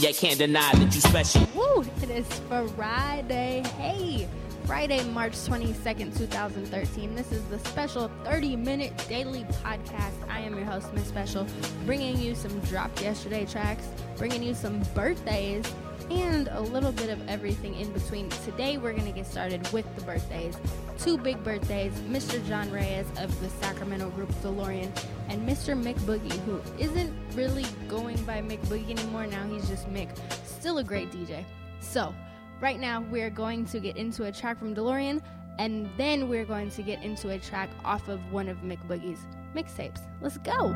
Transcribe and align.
Yeah, 0.00 0.12
can't 0.12 0.38
deny 0.38 0.72
that 0.76 0.94
you 0.94 1.00
special. 1.00 1.48
Woo! 1.56 1.84
It 2.00 2.10
is 2.10 2.26
Friday. 2.76 3.64
Hey, 3.78 4.28
Friday, 4.64 5.02
March 5.10 5.32
22nd, 5.32 6.16
2013. 6.16 7.16
This 7.16 7.32
is 7.32 7.42
the 7.46 7.58
special 7.58 8.08
30 8.22 8.54
minute 8.54 8.92
daily 9.08 9.42
podcast. 9.64 10.14
I 10.28 10.38
am 10.38 10.54
your 10.54 10.66
host, 10.66 10.94
Miss 10.94 11.08
Special, 11.08 11.48
bringing 11.84 12.16
you 12.16 12.36
some 12.36 12.60
dropped 12.60 13.02
yesterday 13.02 13.44
tracks, 13.44 13.88
bringing 14.16 14.40
you 14.40 14.54
some 14.54 14.82
birthdays, 14.94 15.64
and 16.12 16.46
a 16.52 16.60
little 16.60 16.92
bit 16.92 17.10
of 17.10 17.28
everything 17.28 17.74
in 17.74 17.92
between. 17.92 18.30
Today, 18.44 18.78
we're 18.78 18.92
going 18.92 19.06
to 19.06 19.12
get 19.12 19.26
started 19.26 19.68
with 19.72 19.92
the 19.96 20.02
birthdays. 20.02 20.56
Two 20.98 21.16
big 21.16 21.42
birthdays 21.44 21.92
Mr. 22.00 22.44
John 22.46 22.70
Reyes 22.72 23.06
of 23.18 23.40
the 23.40 23.48
Sacramento 23.48 24.10
group 24.10 24.30
DeLorean, 24.42 24.90
and 25.28 25.48
Mr. 25.48 25.80
Mick 25.80 25.96
Boogie, 26.00 26.38
who 26.40 26.60
isn't 26.78 27.14
really 27.34 27.64
going 27.86 28.20
by 28.24 28.40
Mick 28.40 28.60
Boogie 28.66 28.90
anymore. 28.90 29.26
Now 29.26 29.46
he's 29.46 29.68
just 29.68 29.88
Mick. 29.92 30.08
Still 30.44 30.78
a 30.78 30.84
great 30.84 31.10
DJ. 31.12 31.44
So, 31.80 32.12
right 32.60 32.80
now, 32.80 33.02
we're 33.10 33.30
going 33.30 33.64
to 33.66 33.78
get 33.78 33.96
into 33.96 34.24
a 34.24 34.32
track 34.32 34.58
from 34.58 34.74
DeLorean, 34.74 35.22
and 35.58 35.88
then 35.96 36.28
we're 36.28 36.44
going 36.44 36.70
to 36.70 36.82
get 36.82 37.02
into 37.04 37.30
a 37.30 37.38
track 37.38 37.70
off 37.84 38.08
of 38.08 38.20
one 38.32 38.48
of 38.48 38.58
Mick 38.58 38.78
Boogie's 38.88 39.20
mixtapes. 39.54 40.00
Let's 40.20 40.38
go. 40.38 40.72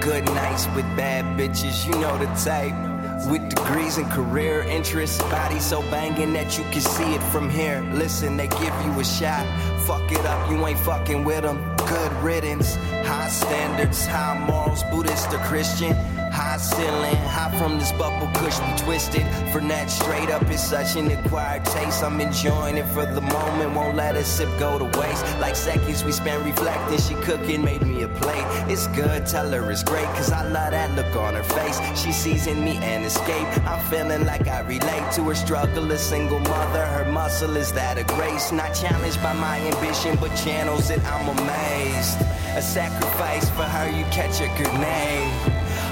Good 0.00 0.24
nights 0.26 0.66
with 0.76 0.84
bad 0.96 1.24
bitches, 1.38 1.86
you 1.86 1.92
know 1.98 2.16
the 2.18 2.26
type. 2.44 2.95
With 3.24 3.48
degrees 3.48 3.96
and 3.96 4.08
career 4.10 4.60
interests, 4.62 5.20
body 5.22 5.58
so 5.58 5.80
banging 5.90 6.34
that 6.34 6.58
you 6.58 6.64
can 6.64 6.82
see 6.82 7.14
it 7.14 7.22
from 7.32 7.48
here. 7.48 7.80
Listen, 7.92 8.36
they 8.36 8.46
give 8.46 8.74
you 8.84 9.00
a 9.00 9.04
shot. 9.04 9.44
Fuck 9.86 10.12
it 10.12 10.24
up, 10.26 10.50
you 10.50 10.64
ain't 10.66 10.78
fucking 10.78 11.24
with 11.24 11.42
them. 11.42 11.74
Good 11.88 12.12
riddance. 12.22 12.76
High 13.06 13.28
standards, 13.28 14.04
high 14.04 14.36
morals, 14.48 14.82
Buddhist 14.90 15.32
or 15.32 15.38
Christian. 15.38 15.94
High 16.32 16.56
ceiling, 16.56 17.14
high 17.14 17.56
from 17.56 17.78
this 17.78 17.92
bubble 17.92 18.26
be 18.26 18.82
twisted. 18.82 19.24
For 19.52 19.60
that 19.60 19.88
straight 19.88 20.28
up 20.28 20.42
is 20.50 20.60
such 20.60 20.96
an 20.96 21.12
acquired 21.12 21.64
taste. 21.66 22.02
I'm 22.02 22.20
enjoying 22.20 22.76
it 22.76 22.86
for 22.86 23.06
the 23.06 23.20
moment, 23.20 23.76
won't 23.76 23.96
let 23.96 24.16
a 24.16 24.24
sip 24.24 24.48
go 24.58 24.76
to 24.78 24.98
waste. 24.98 25.24
Like 25.38 25.54
seconds 25.54 26.02
we 26.02 26.10
spent 26.10 26.44
reflecting, 26.44 26.98
she 26.98 27.14
cooking 27.22 27.64
made 27.64 27.82
me 27.82 28.02
a 28.02 28.08
plate. 28.08 28.44
It's 28.68 28.88
good, 28.88 29.24
tell 29.24 29.50
her 29.50 29.70
it's 29.70 29.84
great, 29.84 30.06
cause 30.16 30.32
I 30.32 30.42
love 30.42 30.72
that 30.72 30.90
look 30.96 31.14
on 31.14 31.34
her 31.34 31.44
face. 31.44 31.78
She 31.96 32.10
sees 32.10 32.48
in 32.48 32.64
me 32.64 32.76
an 32.78 33.04
escape. 33.04 33.46
I'm 33.68 33.84
feeling 33.86 34.26
like 34.26 34.48
I 34.48 34.60
relate 34.62 35.12
to 35.12 35.22
her 35.28 35.34
struggle, 35.36 35.92
a 35.92 35.96
single 35.96 36.40
mother. 36.40 36.84
Her 36.84 37.10
muscle 37.12 37.56
is 37.56 37.72
that 37.72 37.98
of 37.98 38.08
grace, 38.08 38.50
not 38.50 38.74
challenged 38.74 39.22
by 39.22 39.32
my 39.34 39.60
ambition, 39.60 40.18
but 40.20 40.34
channels 40.34 40.90
it. 40.90 41.00
I'm 41.04 41.38
amazed. 41.38 42.18
A 42.56 42.62
sacrifice 42.96 43.48
for 43.50 43.64
her, 43.64 43.88
you 43.90 44.04
catch 44.06 44.40
a 44.40 44.48
grenade. 44.56 45.32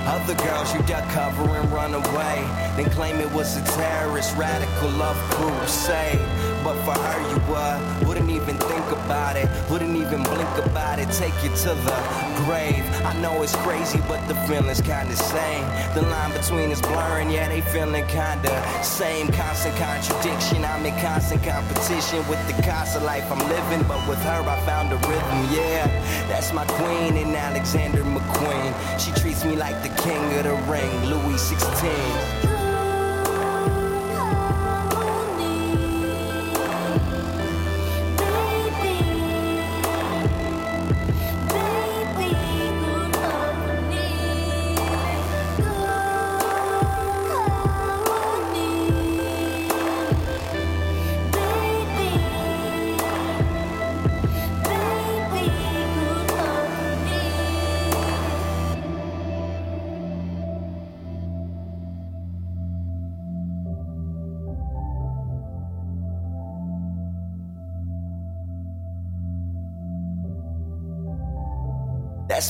Other 0.06 0.34
girls 0.34 0.74
you 0.74 0.82
duck 0.82 1.08
cover 1.10 1.48
and 1.48 1.72
run 1.72 1.94
away. 1.94 2.36
Then 2.76 2.90
claim 2.90 3.16
it 3.16 3.30
was 3.32 3.56
a 3.56 3.64
terrorist 3.64 4.36
radical 4.36 4.90
love 4.90 5.16
crusade. 5.30 6.20
But 6.62 6.76
for 6.84 6.92
her 6.92 7.30
you 7.30 7.38
were. 7.50 8.06
wouldn't 8.06 8.23
even 8.44 8.58
think 8.58 8.86
about 8.92 9.36
it. 9.36 9.48
Wouldn't 9.70 9.96
even 9.96 10.22
blink 10.22 10.54
about 10.58 10.98
it. 10.98 11.08
Take 11.12 11.32
you 11.42 11.48
to 11.64 11.72
the 11.88 11.96
grave. 12.44 12.84
I 13.02 13.14
know 13.22 13.42
it's 13.42 13.56
crazy, 13.56 14.00
but 14.06 14.20
the 14.28 14.34
feeling's 14.46 14.82
kinda 14.82 15.16
same. 15.16 15.64
The 15.94 16.02
line 16.02 16.32
between 16.32 16.70
is 16.70 16.80
blurring, 16.82 17.30
yeah, 17.30 17.48
they 17.48 17.62
feeling 17.62 18.06
kinda 18.06 18.52
same. 18.82 19.28
Constant 19.32 19.76
contradiction. 19.76 20.62
I'm 20.62 20.84
in 20.84 20.94
constant 21.00 21.42
competition 21.42 22.20
with 22.28 22.42
the 22.46 22.62
cost 22.62 22.96
of 22.96 23.02
life 23.04 23.24
I'm 23.32 23.38
living. 23.48 23.82
But 23.88 24.06
with 24.06 24.22
her, 24.24 24.42
I 24.46 24.56
found 24.66 24.92
a 24.92 24.96
rhythm, 25.08 25.40
yeah. 25.50 25.88
That's 26.28 26.52
my 26.52 26.66
queen 26.66 27.16
and 27.16 27.34
Alexander 27.34 28.04
McQueen. 28.04 28.72
She 28.98 29.10
treats 29.12 29.42
me 29.44 29.56
like 29.56 29.82
the 29.82 29.92
king 30.02 30.22
of 30.38 30.44
the 30.44 30.56
ring, 30.70 30.92
Louis 31.06 31.38
16. 31.38 32.53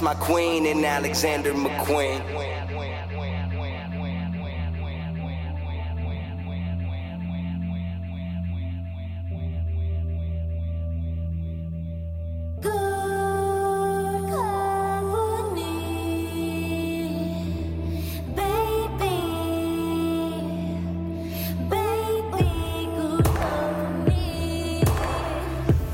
My 0.05 0.15
queen 0.17 0.67
and 0.67 0.85
Alexander 0.85 1.55
McQueen. 1.55 2.21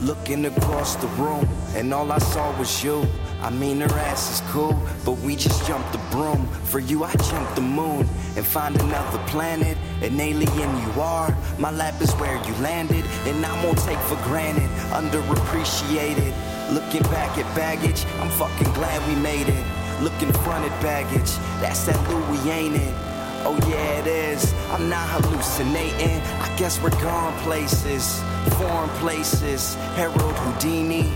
Looking 0.01 0.47
across 0.47 0.97
the 0.97 1.07
room, 1.23 1.49
and 1.77 1.95
all 1.95 2.11
I 2.11 2.19
saw 2.19 2.51
was 2.59 2.83
you. 2.83 3.07
I 3.43 3.49
mean, 3.49 3.81
her 3.81 3.99
ass 4.01 4.35
is 4.35 4.51
cool, 4.51 4.79
but 5.05 5.13
we 5.19 5.35
just 5.35 5.67
jumped 5.67 5.93
the 5.93 6.01
broom. 6.11 6.47
For 6.65 6.79
you, 6.79 7.05
I 7.05 7.15
jumped 7.15 7.55
the 7.55 7.63
moon 7.63 8.07
and 8.37 8.45
find 8.45 8.79
another 8.81 9.19
planet. 9.29 9.79
An 10.03 10.21
alien 10.21 10.71
you 10.83 11.01
are, 11.01 11.35
my 11.59 11.71
lap 11.71 12.01
is 12.03 12.13
where 12.15 12.37
you 12.47 12.55
landed, 12.57 13.05
and 13.27 13.45
I 13.45 13.65
won't 13.65 13.79
take 13.79 13.99
for 14.01 14.17
granted, 14.29 14.69
underappreciated. 14.93 16.35
Looking 16.75 17.03
back 17.05 17.37
at 17.39 17.57
baggage, 17.57 18.05
I'm 18.21 18.31
fucking 18.31 18.73
glad 18.75 19.01
we 19.09 19.21
made 19.21 19.49
it. 19.49 19.65
Looking 20.03 20.33
front 20.45 20.71
at 20.71 20.83
baggage, 20.83 21.31
that's 21.61 21.85
that 21.87 21.99
Louis, 22.11 22.51
ain't 22.51 22.77
it? 22.77 22.95
Oh 23.43 23.59
yeah, 23.69 24.01
it 24.01 24.07
is. 24.07 24.53
I'm 24.71 24.89
not 24.91 25.09
hallucinating. 25.09 26.21
I 26.41 26.55
guess 26.59 26.81
we're 26.83 26.91
gone 27.01 27.33
places, 27.41 28.21
foreign 28.59 28.91
places. 29.01 29.75
Harold 29.97 30.21
Houdini, 30.21 31.11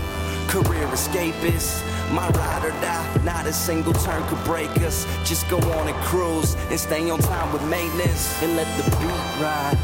career 0.47 0.87
escapist. 0.87 1.83
My 2.11 2.29
ride 2.29 2.65
or 2.65 2.71
die, 2.81 3.21
not 3.23 3.45
a 3.47 3.53
single 3.53 3.93
turn 3.93 4.23
could 4.27 4.43
break 4.45 4.69
us. 4.81 5.05
Just 5.23 5.49
go 5.49 5.57
on 5.57 5.87
and 5.87 5.97
cruise 6.05 6.55
and 6.69 6.79
stay 6.79 7.09
on 7.09 7.19
time 7.19 7.51
with 7.51 7.63
maintenance 7.63 8.41
and 8.43 8.55
let 8.55 8.67
the 8.77 8.83
beat 8.97 9.25
ride, 9.41 9.77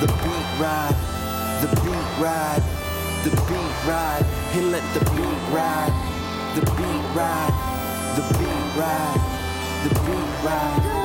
the 0.00 0.08
beat 0.08 0.48
ride, 0.60 0.96
the 1.62 1.68
beat 1.82 2.08
ride, 2.22 2.62
the 3.24 3.30
beat 3.30 3.74
ride, 3.86 4.24
and 4.54 4.72
let 4.72 4.82
the 4.94 5.00
beat 5.10 5.42
ride, 5.54 5.92
the 6.54 6.62
beat 6.76 7.04
ride, 7.16 7.54
the 8.16 8.22
beat 8.38 8.76
ride, 8.76 9.20
the 9.84 9.94
beat 10.00 10.44
ride. 10.44 10.92
This 10.92 11.01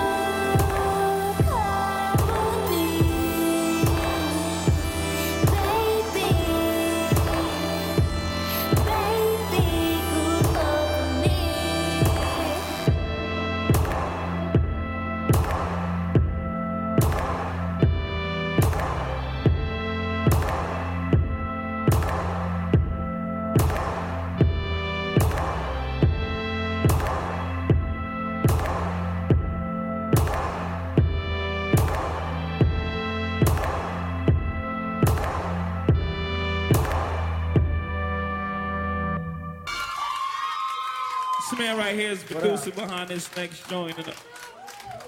is 42.17 42.23
producer 42.23 42.71
behind 42.71 43.09
this 43.09 43.35
next 43.35 43.67
joint. 43.69 43.97
And 43.97 44.07
uh, 44.07 44.13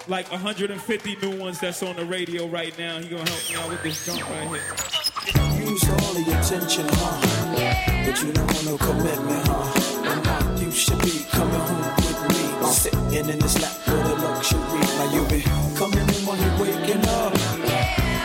like 0.08 0.30
150 0.30 1.16
new 1.16 1.38
ones 1.38 1.60
that's 1.60 1.82
on 1.82 1.96
the 1.96 2.04
radio 2.04 2.46
right 2.46 2.76
now. 2.78 2.98
He 2.98 3.08
gonna 3.08 3.28
help 3.28 3.50
me 3.50 3.56
out 3.56 3.68
with 3.68 3.82
this 3.82 4.06
joint 4.06 4.22
right 4.22 4.48
here. 4.48 5.68
Use 5.68 5.88
all 5.88 6.16
of 6.16 6.26
your 6.26 6.38
attention, 6.38 6.86
huh? 6.88 8.06
But 8.06 8.22
you 8.22 8.32
don't 8.32 8.46
want 8.46 8.64
no 8.66 8.78
commitment, 8.78 9.46
huh? 9.46 10.20
my, 10.24 10.60
you 10.62 10.70
should 10.70 11.00
be 11.00 11.24
coming 11.30 11.54
home 11.54 11.94
with 11.96 12.20
me. 12.30 12.42
I'm 12.58 12.72
sitting 12.72 13.30
in 13.30 13.38
this 13.38 13.60
lap 13.62 13.76
with 13.86 14.12
a 14.12 14.14
luxury. 14.22 14.60
Now 14.60 15.14
you 15.14 15.24
be 15.28 15.42
coming 15.76 15.98
in 15.98 16.26
while 16.26 16.38
you 16.38 16.50
waking 16.62 17.06
up. 17.08 17.32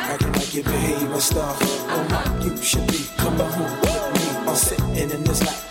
Acting 0.09 0.33
like 0.33 0.53
you 0.53 0.63
behave 0.63 1.11
and 1.11 1.21
stuff. 1.21 1.57
Oh 1.61 2.07
my, 2.09 2.43
you 2.45 2.55
should 2.57 2.87
be 2.87 3.05
coming 3.17 3.39
home 3.39 3.79
with 3.81 4.13
me. 4.13 4.49
I'm 4.49 4.55
sitting 4.55 5.11
in 5.11 5.23
this 5.23 5.43
lap 5.43 5.64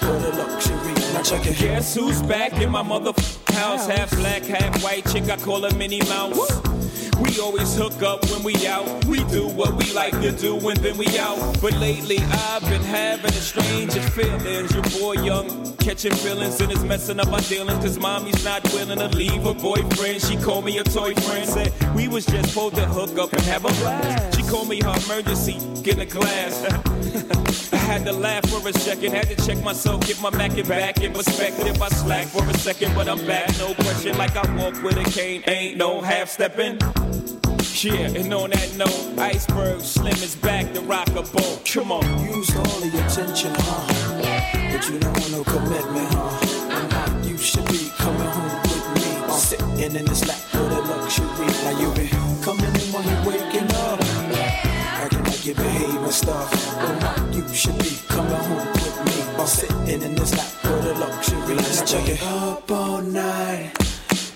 check 1.25 1.47
it. 1.47 1.57
Guess 1.59 1.95
who's 1.95 2.23
back 2.23 2.53
in 2.61 2.71
my 2.71 2.83
motherfucking 2.83 3.55
house? 3.55 3.87
Half 3.87 4.11
black, 4.17 4.43
half 4.43 4.83
white 4.83 5.07
chick, 5.11 5.25
I 5.25 5.37
call 5.37 5.63
her 5.63 5.77
Minnie 5.77 6.03
Mouse. 6.03 6.61
We 7.21 7.41
always 7.41 7.77
hook 7.77 8.03
up 8.03 8.29
when 8.31 8.43
we 8.43 8.67
out. 8.67 9.05
We 9.07 9.25
do 9.25 9.47
what 9.49 9.75
we 9.75 9.91
like 9.93 10.13
to 10.21 10.33
do 10.33 10.57
and 10.69 10.79
then 10.79 10.97
we 10.99 11.07
out. 11.19 11.39
But 11.63 11.75
lately 11.75 12.19
I've 12.19 12.63
been 12.63 12.83
having 12.83 13.27
the 13.27 13.33
strangest 13.33 14.11
feelings. 14.11 14.75
Your 14.75 14.83
boy 15.01 15.23
young, 15.23 15.74
catching 15.85 16.15
feelings 16.15 16.59
and 16.63 16.73
it's 16.73 16.83
messing 16.83 17.21
up 17.21 17.29
my 17.29 17.41
dealings. 17.41 17.79
Cause 17.85 17.99
mommy's 17.99 18.43
not 18.43 18.65
willing 18.73 18.99
to 18.99 19.09
leave 19.09 19.43
her 19.43 19.53
boyfriend. 19.53 20.23
She 20.23 20.37
called 20.39 20.65
me 20.65 20.79
a 20.79 20.85
toy 20.85 21.15
friend. 21.15 21.47
Said 21.47 21.73
we 21.95 22.09
was 22.09 22.25
just 22.25 22.49
supposed 22.49 22.77
to 22.77 22.87
hook 22.87 23.19
up 23.19 23.33
and 23.35 23.43
have 23.43 23.65
a 23.67 23.69
blast. 23.69 24.37
She 24.37 24.43
called 24.45 24.69
me 24.69 24.81
her 24.81 24.95
emergency, 25.05 25.59
get 25.83 25.99
a 25.99 26.07
glass. 26.07 26.65
I 27.73 27.77
had 27.77 28.07
to 28.07 28.13
laugh 28.13 28.49
for 28.49 28.67
a 28.67 28.73
second, 28.73 29.13
had 29.13 29.29
to 29.29 29.47
check 29.47 29.63
myself, 29.63 30.07
get 30.07 30.21
my 30.23 30.31
Mac 30.31 30.57
and 30.57 30.67
back 30.67 31.03
in 31.03 31.13
perspective. 31.13 31.81
I 31.81 31.89
slack 31.91 32.29
for 32.29 32.43
a 32.43 32.55
second, 32.55 32.95
but 32.95 33.07
I'm 33.07 33.25
back, 33.27 33.51
no 33.59 33.75
question. 33.75 34.17
Like 34.17 34.35
I 34.37 34.57
walk 34.57 34.83
with 34.83 34.97
a 34.97 35.05
cane, 35.11 35.45
ain't 35.47 35.77
no 35.77 36.01
half 36.01 36.31
stepping. 36.31 36.79
Yeah, 37.83 38.19
and 38.19 38.33
on 38.33 38.51
that 38.51 38.75
note, 38.79 39.19
Iceberg 39.19 39.83
Slim 39.83 40.15
is 40.15 40.35
back 40.37 40.73
to 40.73 40.81
rock 40.81 41.09
a 41.11 41.23
boat. 41.23 41.69
Come 41.71 41.93
on. 41.93 42.25
Use 42.25 42.57
all 42.57 42.83
of 42.83 42.95
your 42.95 43.05
attention, 43.05 43.53
huh? 43.55 44.64
But 44.75 44.91
you 44.91 44.99
don't 44.99 45.13
want 45.13 45.31
no 45.31 45.45
commitment, 45.45 46.09
huh? 46.11 47.23
You 47.23 47.39
should 47.39 47.65
be 47.69 47.93
coming 47.97 48.27
home 48.27 48.61
with 48.63 48.87
me. 48.97 49.07
I'm 49.23 49.39
sitting 49.39 49.79
in 49.79 50.05
this 50.05 50.27
lap 50.27 50.41
with 50.53 50.69
the 50.69 50.81
luxury. 50.91 51.47
Now 51.63 51.79
you 51.79 51.95
been 51.95 52.11
coming 52.43 52.75
in 52.75 52.87
while 52.91 53.05
you 53.07 53.17
waking 53.23 53.71
up. 53.87 54.01
Acting 54.99 55.23
like 55.23 55.47
you 55.47 55.55
behave 55.55 56.03
and 56.03 56.13
stuff. 56.13 56.53
Uh-huh. 56.53 57.25
You 57.31 57.47
should 57.55 57.79
be 57.79 57.97
coming 58.09 58.35
home 58.35 58.67
with 58.67 58.99
me. 59.07 59.23
I'm 59.39 59.47
sitting 59.47 60.03
in 60.03 60.17
this 60.17 60.37
lap 60.37 60.65
with 60.65 60.83
the 60.83 60.95
luxury. 60.95 61.55
Let's 61.55 61.89
check 61.89 62.09
it 62.09 62.21
up 62.25 62.69
all 62.69 63.01
night. 63.01 63.71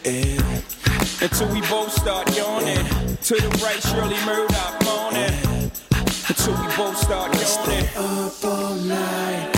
Yeah. 0.05 0.61
Until 1.21 1.53
we 1.53 1.63
both 1.63 1.91
start 1.91 2.31
yawning. 2.37 2.87
To 3.27 3.35
the 3.35 3.51
right, 3.61 3.83
Shirley 3.83 4.17
Murdock 4.25 4.85
moaning. 4.85 5.73
Until 6.31 6.55
we 6.63 6.67
both 6.77 6.97
start 6.97 7.35
yawning. 7.35 7.89
Up 7.97 8.45
all 8.45 8.75
night. 8.77 9.58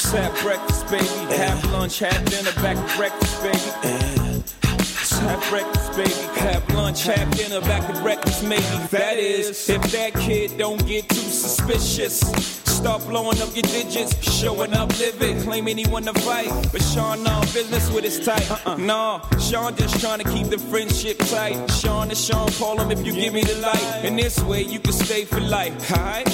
Just 0.00 0.14
have 0.14 0.40
breakfast, 0.40 0.90
baby. 0.90 1.34
Have 1.36 1.72
lunch, 1.72 1.98
have 1.98 2.24
dinner, 2.24 2.52
back 2.62 2.74
to 2.74 2.96
breakfast, 2.96 3.42
baby. 3.42 4.42
Just 4.78 5.20
have 5.20 5.46
breakfast, 5.50 5.94
baby. 5.94 6.40
Have 6.40 6.66
lunch, 6.70 7.02
have 7.02 7.30
dinner, 7.32 7.60
back 7.60 7.86
to 7.86 8.00
breakfast, 8.00 8.42
maybe. 8.42 8.62
That 8.90 9.18
is, 9.18 9.68
if 9.68 9.82
that 9.92 10.14
kid 10.14 10.56
don't 10.56 10.84
get 10.86 11.06
too 11.10 11.16
suspicious. 11.16 12.20
Start 12.64 13.06
blowing 13.08 13.42
up 13.42 13.54
your 13.54 13.64
digits, 13.64 14.16
showing 14.22 14.72
up 14.72 14.88
livid, 14.98 15.42
claiming 15.42 15.76
he 15.76 15.86
wanna 15.86 16.14
fight. 16.14 16.48
But 16.72 16.82
Sean 16.82 17.26
on 17.26 17.42
business 17.52 17.92
with 17.92 18.04
his 18.04 18.24
type. 18.24 18.50
Uh-uh. 18.50 18.78
No, 18.78 19.20
Sean 19.38 19.76
just 19.76 20.00
trying 20.00 20.20
to 20.20 20.30
keep 20.30 20.46
the 20.46 20.56
friendship 20.56 21.18
tight. 21.18 21.70
Sean 21.72 22.10
is 22.10 22.24
Sean, 22.24 22.50
call 22.52 22.80
him 22.80 22.90
if 22.90 23.04
you 23.04 23.12
give 23.12 23.34
me 23.34 23.42
the 23.42 23.56
light. 23.56 24.00
And 24.02 24.18
this 24.18 24.42
way 24.44 24.62
you 24.62 24.80
can 24.80 24.94
stay 24.94 25.26
for 25.26 25.40
life, 25.40 25.92
alright? 25.92 26.26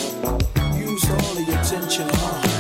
Use 0.78 1.10
all 1.10 1.40
your 1.40 1.58
attention, 1.58 2.08
huh? 2.12 2.55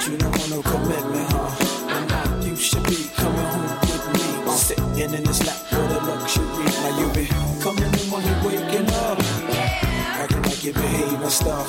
But 0.00 0.08
you 0.08 0.16
don't 0.16 0.30
want 0.30 0.50
no 0.50 0.62
commitment, 0.62 1.30
huh? 1.30 1.44
Uh-huh. 1.44 2.42
You 2.42 2.56
should 2.56 2.82
be 2.84 3.10
coming 3.16 3.44
home 3.52 3.80
with 3.82 4.06
me. 4.14 4.50
I'm 4.50 4.56
sitting 4.56 5.14
in 5.14 5.24
this 5.24 5.46
lap 5.46 5.60
with 5.72 5.92
a 5.92 6.00
luxury. 6.06 6.64
Now 6.80 6.98
you 6.98 7.12
be 7.12 7.26
coming 7.60 7.84
in 7.84 8.08
while 8.08 8.22
you 8.22 8.34
waking 8.48 8.88
up. 8.94 9.18
Yeah. 9.18 10.22
Acting 10.22 10.42
like 10.44 10.64
you 10.64 10.72
behave 10.72 11.20
and 11.20 11.30
stuff. 11.30 11.68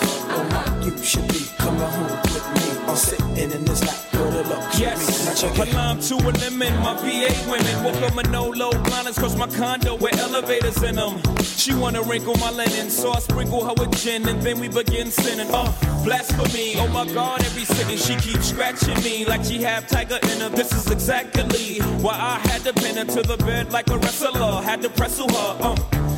You 0.83 0.97
should 1.03 1.27
be 1.27 1.45
coming 1.57 1.79
home 1.81 2.19
with 2.33 2.47
me. 2.55 2.81
I'm 2.89 2.95
sitting 2.95 3.51
in 3.51 3.63
this 3.65 3.81
lap 3.85 4.13
a 4.13 4.17
luxury. 4.17 4.49
Now 4.49 4.77
Yes, 4.77 5.39
check 5.41 5.57
a 5.57 5.61
it. 5.63 5.73
lime 5.73 5.99
to 6.01 6.15
a 6.15 6.31
lemon. 6.41 6.73
My 6.81 6.95
VA 6.95 7.31
women 7.49 7.83
woke 7.83 8.01
up 8.01 8.15
Manolo 8.15 8.71
blinders 8.83 9.17
cause 9.17 9.35
my 9.35 9.47
condo 9.47 9.95
with 9.95 10.17
elevators 10.19 10.81
in 10.83 10.95
them. 10.95 11.21
She 11.43 11.73
wanna 11.75 12.01
wrinkle 12.01 12.35
my 12.37 12.51
linen, 12.51 12.89
so 12.89 13.11
I 13.13 13.19
sprinkle 13.19 13.63
her 13.65 13.73
with 13.77 13.95
gin 14.01 14.27
and 14.27 14.41
then 14.41 14.59
we 14.59 14.67
begin 14.67 15.11
sinning. 15.11 15.49
Uh, 15.53 15.71
blasphemy, 16.03 16.75
oh 16.77 16.87
my 16.87 17.05
god, 17.13 17.43
every 17.43 17.65
sentence 17.65 18.05
she 18.05 18.15
keeps 18.15 18.47
scratching 18.47 19.01
me 19.03 19.25
like 19.25 19.43
she 19.43 19.61
have 19.61 19.87
tiger 19.87 20.19
in 20.23 20.39
her. 20.41 20.49
This 20.49 20.71
is 20.73 20.89
exactly 20.89 21.77
why 22.01 22.13
I 22.13 22.39
had 22.49 22.61
to 22.63 22.73
pin 22.73 22.97
her 22.97 23.05
to 23.05 23.21
the 23.21 23.37
bed 23.37 23.71
like 23.71 23.89
a 23.91 23.97
wrestler. 23.97 24.61
Had 24.63 24.81
to 24.81 24.89
wrestle 24.99 25.29
her. 25.29 25.57
Uh, 25.61 25.75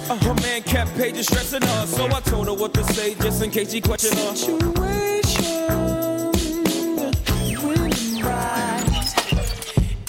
uh, 0.10 0.18
her 0.18 0.33
man 0.42 0.62
kept 0.63 0.94
pages 0.98 1.27
stressing 1.27 1.62
her, 1.62 1.86
so 1.88 2.06
I 2.07 2.19
told 2.21 2.48
her 2.48 2.54
what 2.54 2.74
to 2.74 2.83
say 2.94 3.15
just 3.15 3.42
in 3.42 3.51
case 3.51 3.71
she 3.71 3.80
questioned 3.80 4.18
her. 4.19 4.52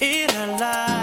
In 0.00 0.31
our 0.31 0.58
lives, 0.58 0.58
but 0.58 0.88
you 0.88 0.94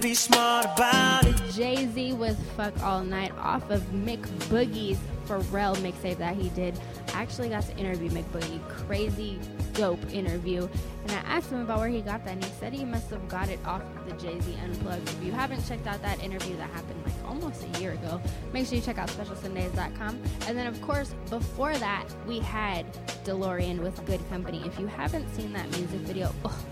be 0.00 0.14
smart 0.14 0.64
about 0.64 1.26
it. 1.26 1.36
Jay 1.52 1.86
Z 1.86 2.12
was 2.12 2.36
Fuck 2.56 2.82
All 2.82 3.02
Night 3.02 3.32
off 3.38 3.68
of 3.70 3.80
Mick 3.90 4.20
Boogie's 4.48 4.98
Pharrell 5.26 5.76
mixtape 5.76 6.18
that 6.18 6.36
he 6.36 6.50
did. 6.50 6.78
I 7.14 7.22
actually 7.22 7.48
got 7.48 7.64
to 7.64 7.76
interview 7.76 8.10
Mick 8.10 8.24
Boogie. 8.26 8.66
Crazy, 8.68 9.38
dope 9.72 9.98
interview. 10.12 10.68
And 11.02 11.12
I 11.12 11.36
asked 11.36 11.50
him 11.50 11.60
about 11.60 11.80
where 11.80 11.88
he 11.88 12.00
got 12.00 12.24
that, 12.24 12.34
and 12.34 12.44
he 12.44 12.50
said 12.60 12.72
he 12.72 12.84
must 12.84 13.10
have 13.10 13.28
got 13.28 13.48
it 13.48 13.58
off 13.66 13.82
of 13.82 14.08
the 14.08 14.12
Jay 14.24 14.38
Z 14.40 14.56
Unplugged. 14.62 15.08
If 15.08 15.24
you 15.24 15.32
haven't 15.32 15.66
checked 15.66 15.86
out 15.86 16.00
that 16.02 16.22
interview 16.22 16.56
that 16.56 16.70
happened 16.70 17.02
like 17.04 17.14
almost 17.26 17.64
a 17.64 17.80
year 17.80 17.92
ago, 17.92 18.20
make 18.52 18.66
sure 18.66 18.76
you 18.76 18.82
check 18.82 18.98
out 18.98 19.08
specialsundays.com. 19.08 20.20
And 20.46 20.56
then, 20.56 20.66
of 20.66 20.80
course, 20.82 21.14
before 21.30 21.76
that, 21.78 22.06
we 22.26 22.38
had 22.38 22.86
DeLorean 23.24 23.80
with 23.80 24.04
Good 24.06 24.20
Company. 24.28 24.62
If 24.64 24.78
you 24.78 24.86
haven't 24.86 25.28
seen 25.34 25.52
that 25.54 25.68
music 25.70 26.00
video, 26.00 26.32
oh, 26.44 26.64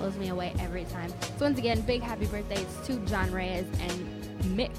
blows 0.00 0.16
me 0.16 0.28
away 0.28 0.52
every 0.58 0.84
time. 0.84 1.10
So 1.38 1.44
once 1.44 1.58
again, 1.58 1.80
big 1.82 2.02
happy 2.02 2.26
birthdays 2.26 2.66
to 2.86 2.96
John 3.00 3.30
Reyes 3.30 3.66
and 3.80 4.56
Mick. 4.56 4.72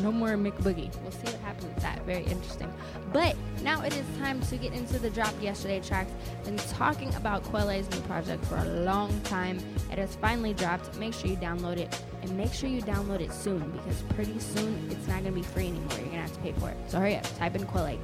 No 0.00 0.10
more 0.10 0.30
Mick 0.30 0.56
Boogie. 0.62 0.90
We'll 1.02 1.10
see 1.10 1.24
what 1.24 1.40
happens 1.40 1.74
with 1.74 1.82
that. 1.82 2.00
Very 2.06 2.24
interesting. 2.24 2.72
But 3.12 3.36
now 3.62 3.82
it 3.82 3.94
is 3.94 4.06
time 4.18 4.40
to 4.42 4.56
get 4.56 4.72
into 4.72 4.98
the 4.98 5.10
drop 5.10 5.34
yesterday 5.42 5.80
tracks. 5.80 6.10
Been 6.44 6.56
talking 6.56 7.14
about 7.16 7.42
Quelle's 7.42 7.90
new 7.90 8.00
project 8.02 8.42
for 8.46 8.56
a 8.56 8.64
long 8.64 9.20
time. 9.22 9.58
It 9.90 9.98
has 9.98 10.14
finally 10.16 10.54
dropped. 10.54 10.96
Make 10.96 11.12
sure 11.12 11.28
you 11.28 11.36
download 11.36 11.76
it 11.76 12.02
and 12.22 12.34
make 12.36 12.54
sure 12.54 12.70
you 12.70 12.80
download 12.80 13.20
it 13.20 13.32
soon 13.32 13.70
because 13.72 14.00
pretty 14.14 14.38
soon 14.38 14.88
it's 14.90 15.06
not 15.06 15.18
gonna 15.18 15.32
be 15.32 15.42
free 15.42 15.66
anymore. 15.66 15.98
You're 15.98 16.06
gonna 16.06 16.22
have 16.22 16.32
to 16.32 16.40
pay 16.40 16.52
for 16.52 16.70
it. 16.70 16.76
So 16.86 16.98
hurry 16.98 17.16
up, 17.16 17.38
type 17.38 17.56
in 17.56 17.66
Quelle. 17.66 17.98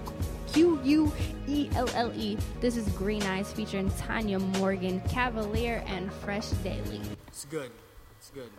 Q 0.52 0.80
U 0.84 1.12
E 1.48 1.68
L 1.74 1.88
L 1.94 2.12
E. 2.16 2.36
This 2.60 2.76
is 2.76 2.88
Green 2.90 3.22
Eyes 3.24 3.52
featuring 3.52 3.90
Tanya 3.98 4.38
Morgan, 4.38 5.00
Cavalier, 5.08 5.82
and 5.86 6.12
Fresh 6.12 6.48
Daily. 6.64 7.00
It's 7.28 7.44
good. 7.46 7.70
It's 8.18 8.30
good. 8.30 8.50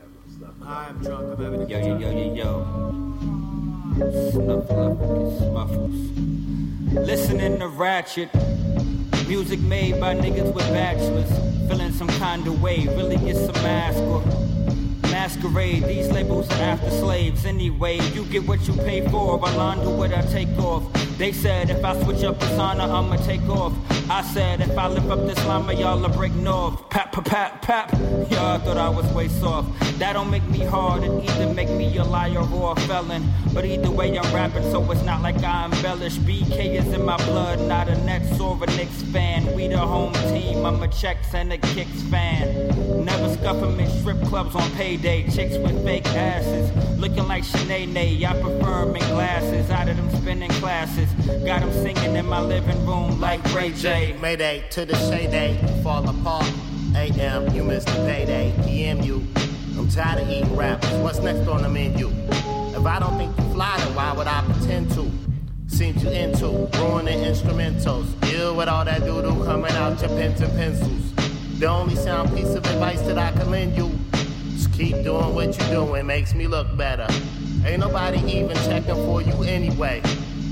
I'm 0.64 1.00
drunk. 1.02 1.38
I'm 1.38 1.44
having 1.44 1.62
a 1.64 1.66
Yo, 1.68 1.80
good 1.80 2.02
yo, 2.02 2.12
time. 2.12 2.18
yo, 2.18 2.34
yo, 2.34 2.34
yo. 2.34 2.66
Snuffleupagus, 4.32 5.38
smuffles. 5.50 5.96
Listening 7.08 7.60
to 7.60 7.68
ratchet. 7.68 8.30
Music 9.28 9.60
made 9.62 10.00
by 10.00 10.16
niggas 10.16 10.54
with 10.54 10.68
bachelors. 10.70 11.30
Feeling 11.68 11.92
some 11.92 12.08
kind 12.08 12.48
of 12.48 12.62
way. 12.62 12.88
Really 12.88 13.18
get 13.18 13.36
some 13.36 13.56
mask 13.64 14.00
or 14.00 14.22
masquerade. 15.28 15.84
These 15.84 16.10
labels 16.10 16.50
are 16.52 16.62
after 16.74 16.90
slaves 16.90 17.46
anyway. 17.46 18.00
You 18.14 18.24
get 18.26 18.48
what 18.48 18.66
you 18.66 18.74
pay 18.74 19.06
for. 19.10 19.46
I'll 19.46 19.84
do 19.84 19.90
what 19.90 20.14
I 20.14 20.22
take 20.22 20.58
off. 20.58 20.84
They 21.18 21.34
said 21.34 21.70
if 21.70 21.84
I 21.84 22.02
switch 22.02 22.24
up 22.24 22.40
persona, 22.40 22.84
I'ma 22.84 23.18
take 23.18 23.48
off. 23.50 23.74
I 24.10 24.22
said 24.22 24.62
if 24.62 24.78
I 24.78 24.88
lift 24.88 25.10
up 25.10 25.20
this 25.28 25.44
llama, 25.46 25.74
y'all 25.74 26.00
will 26.00 26.10
break 26.10 26.34
north. 26.34 26.90
Pap, 26.90 27.12
pap, 27.12 27.26
pap, 27.26 27.62
pap. 27.62 27.92
Y'all 28.32 28.60
thought 28.60 28.78
I 28.78 28.88
was 28.88 29.06
way 29.14 29.28
soft. 29.28 29.68
That 30.00 30.14
don't 30.14 30.30
make 30.30 30.48
me 30.48 30.60
hard. 30.60 31.04
It 31.04 31.12
either 31.30 31.54
make 31.54 31.70
me 31.72 31.98
a 31.98 32.04
liar 32.04 32.46
or 32.54 32.74
a 32.74 32.80
felon. 32.82 33.24
But 33.54 33.66
either 33.66 33.92
way, 33.92 34.18
I'm 34.18 34.34
rapping, 34.34 34.64
so 34.72 34.80
it's 34.92 35.02
not 35.04 35.22
like 35.22 35.44
I 35.44 35.66
embellish. 35.66 36.18
BK 36.20 36.80
is 36.80 36.94
in 36.94 37.04
my 37.04 37.18
blood, 37.26 37.60
not 37.62 37.90
a 37.90 37.98
Nets 38.06 38.40
or 38.40 38.56
a 38.64 38.68
Knicks 38.78 39.02
fan. 39.12 39.54
We 39.56 39.68
the 39.68 39.80
home 39.80 40.14
team. 40.32 40.66
I'm 40.66 40.82
a 40.84 40.88
checks 40.88 41.34
and 41.34 41.52
a 41.52 41.58
kicks 41.58 42.02
fan. 42.04 43.04
Never 43.04 43.34
scuff 43.34 43.58
'em 43.64 43.80
in 43.80 43.90
strip 44.00 44.22
clubs 44.30 44.56
on 44.56 44.70
payday. 44.72 45.17
Chicks 45.24 45.58
with 45.58 45.84
fake 45.84 46.06
asses. 46.08 46.72
Looking 46.98 47.28
like 47.28 47.44
Sinead. 47.44 48.24
I 48.24 48.42
prefer 48.42 48.82
'em 48.82 48.96
in 48.96 49.08
glasses. 49.10 49.70
Out 49.70 49.90
of 49.90 49.98
them 49.98 50.10
spinning 50.22 50.50
classes. 50.62 51.10
Got 51.46 51.62
them 51.62 51.74
singing 51.74 52.16
in 52.16 52.26
my 52.26 52.42
living 52.42 52.86
room 52.86 53.20
like 53.20 53.42
Ray 53.56 53.72
J. 53.72 54.16
Mayday 54.22 54.64
to 54.72 54.86
the 54.86 54.96
shade 55.10 55.32
day, 55.32 55.58
fall 55.84 56.08
apart. 56.08 56.52
AM, 56.96 57.54
you 57.54 57.64
missed 57.64 57.88
the 57.88 58.00
payday. 58.06 58.54
You. 58.68 59.24
I'm 59.78 59.88
tired 59.88 60.22
of 60.22 60.30
eating 60.30 60.56
rappers. 60.56 60.92
What's 61.04 61.20
next 61.20 61.48
on 61.48 61.62
the 61.64 61.70
menu? 61.70 62.10
If 62.76 62.86
I 62.86 63.00
don't 63.00 63.18
think 63.18 63.38
you 63.38 63.44
fly, 63.54 63.78
then 63.78 63.96
why 63.96 64.12
would 64.14 64.28
I 64.28 64.42
pretend 64.42 64.92
to? 64.92 65.10
Seems 65.68 66.04
you 66.04 66.10
into 66.10 66.48
ruining 66.78 67.20
instrumentals. 67.20 68.08
Deal 68.22 68.56
with 68.56 68.68
all 68.68 68.86
that 68.86 69.06
doo-doo 69.06 69.44
coming 69.46 69.72
out 69.74 70.00
your 70.02 70.10
pens 70.10 70.42
and 70.42 70.52
pencils. 70.54 71.14
The 71.60 71.68
only 71.68 71.96
sound 71.96 72.36
piece 72.36 72.54
of 72.56 72.66
advice 72.66 73.02
that 73.02 73.18
I 73.18 73.32
can 73.32 73.50
lend 73.52 73.76
you 73.78 73.97
keep 74.78 75.04
doing 75.04 75.34
what 75.34 75.58
you're 75.58 75.70
doing, 75.70 76.06
makes 76.06 76.36
me 76.36 76.46
look 76.46 76.68
better. 76.78 77.08
Ain't 77.66 77.80
nobody 77.80 78.20
even 78.32 78.56
checking 78.58 78.96
for 78.96 79.22
you 79.22 79.44
anyway. 79.44 80.02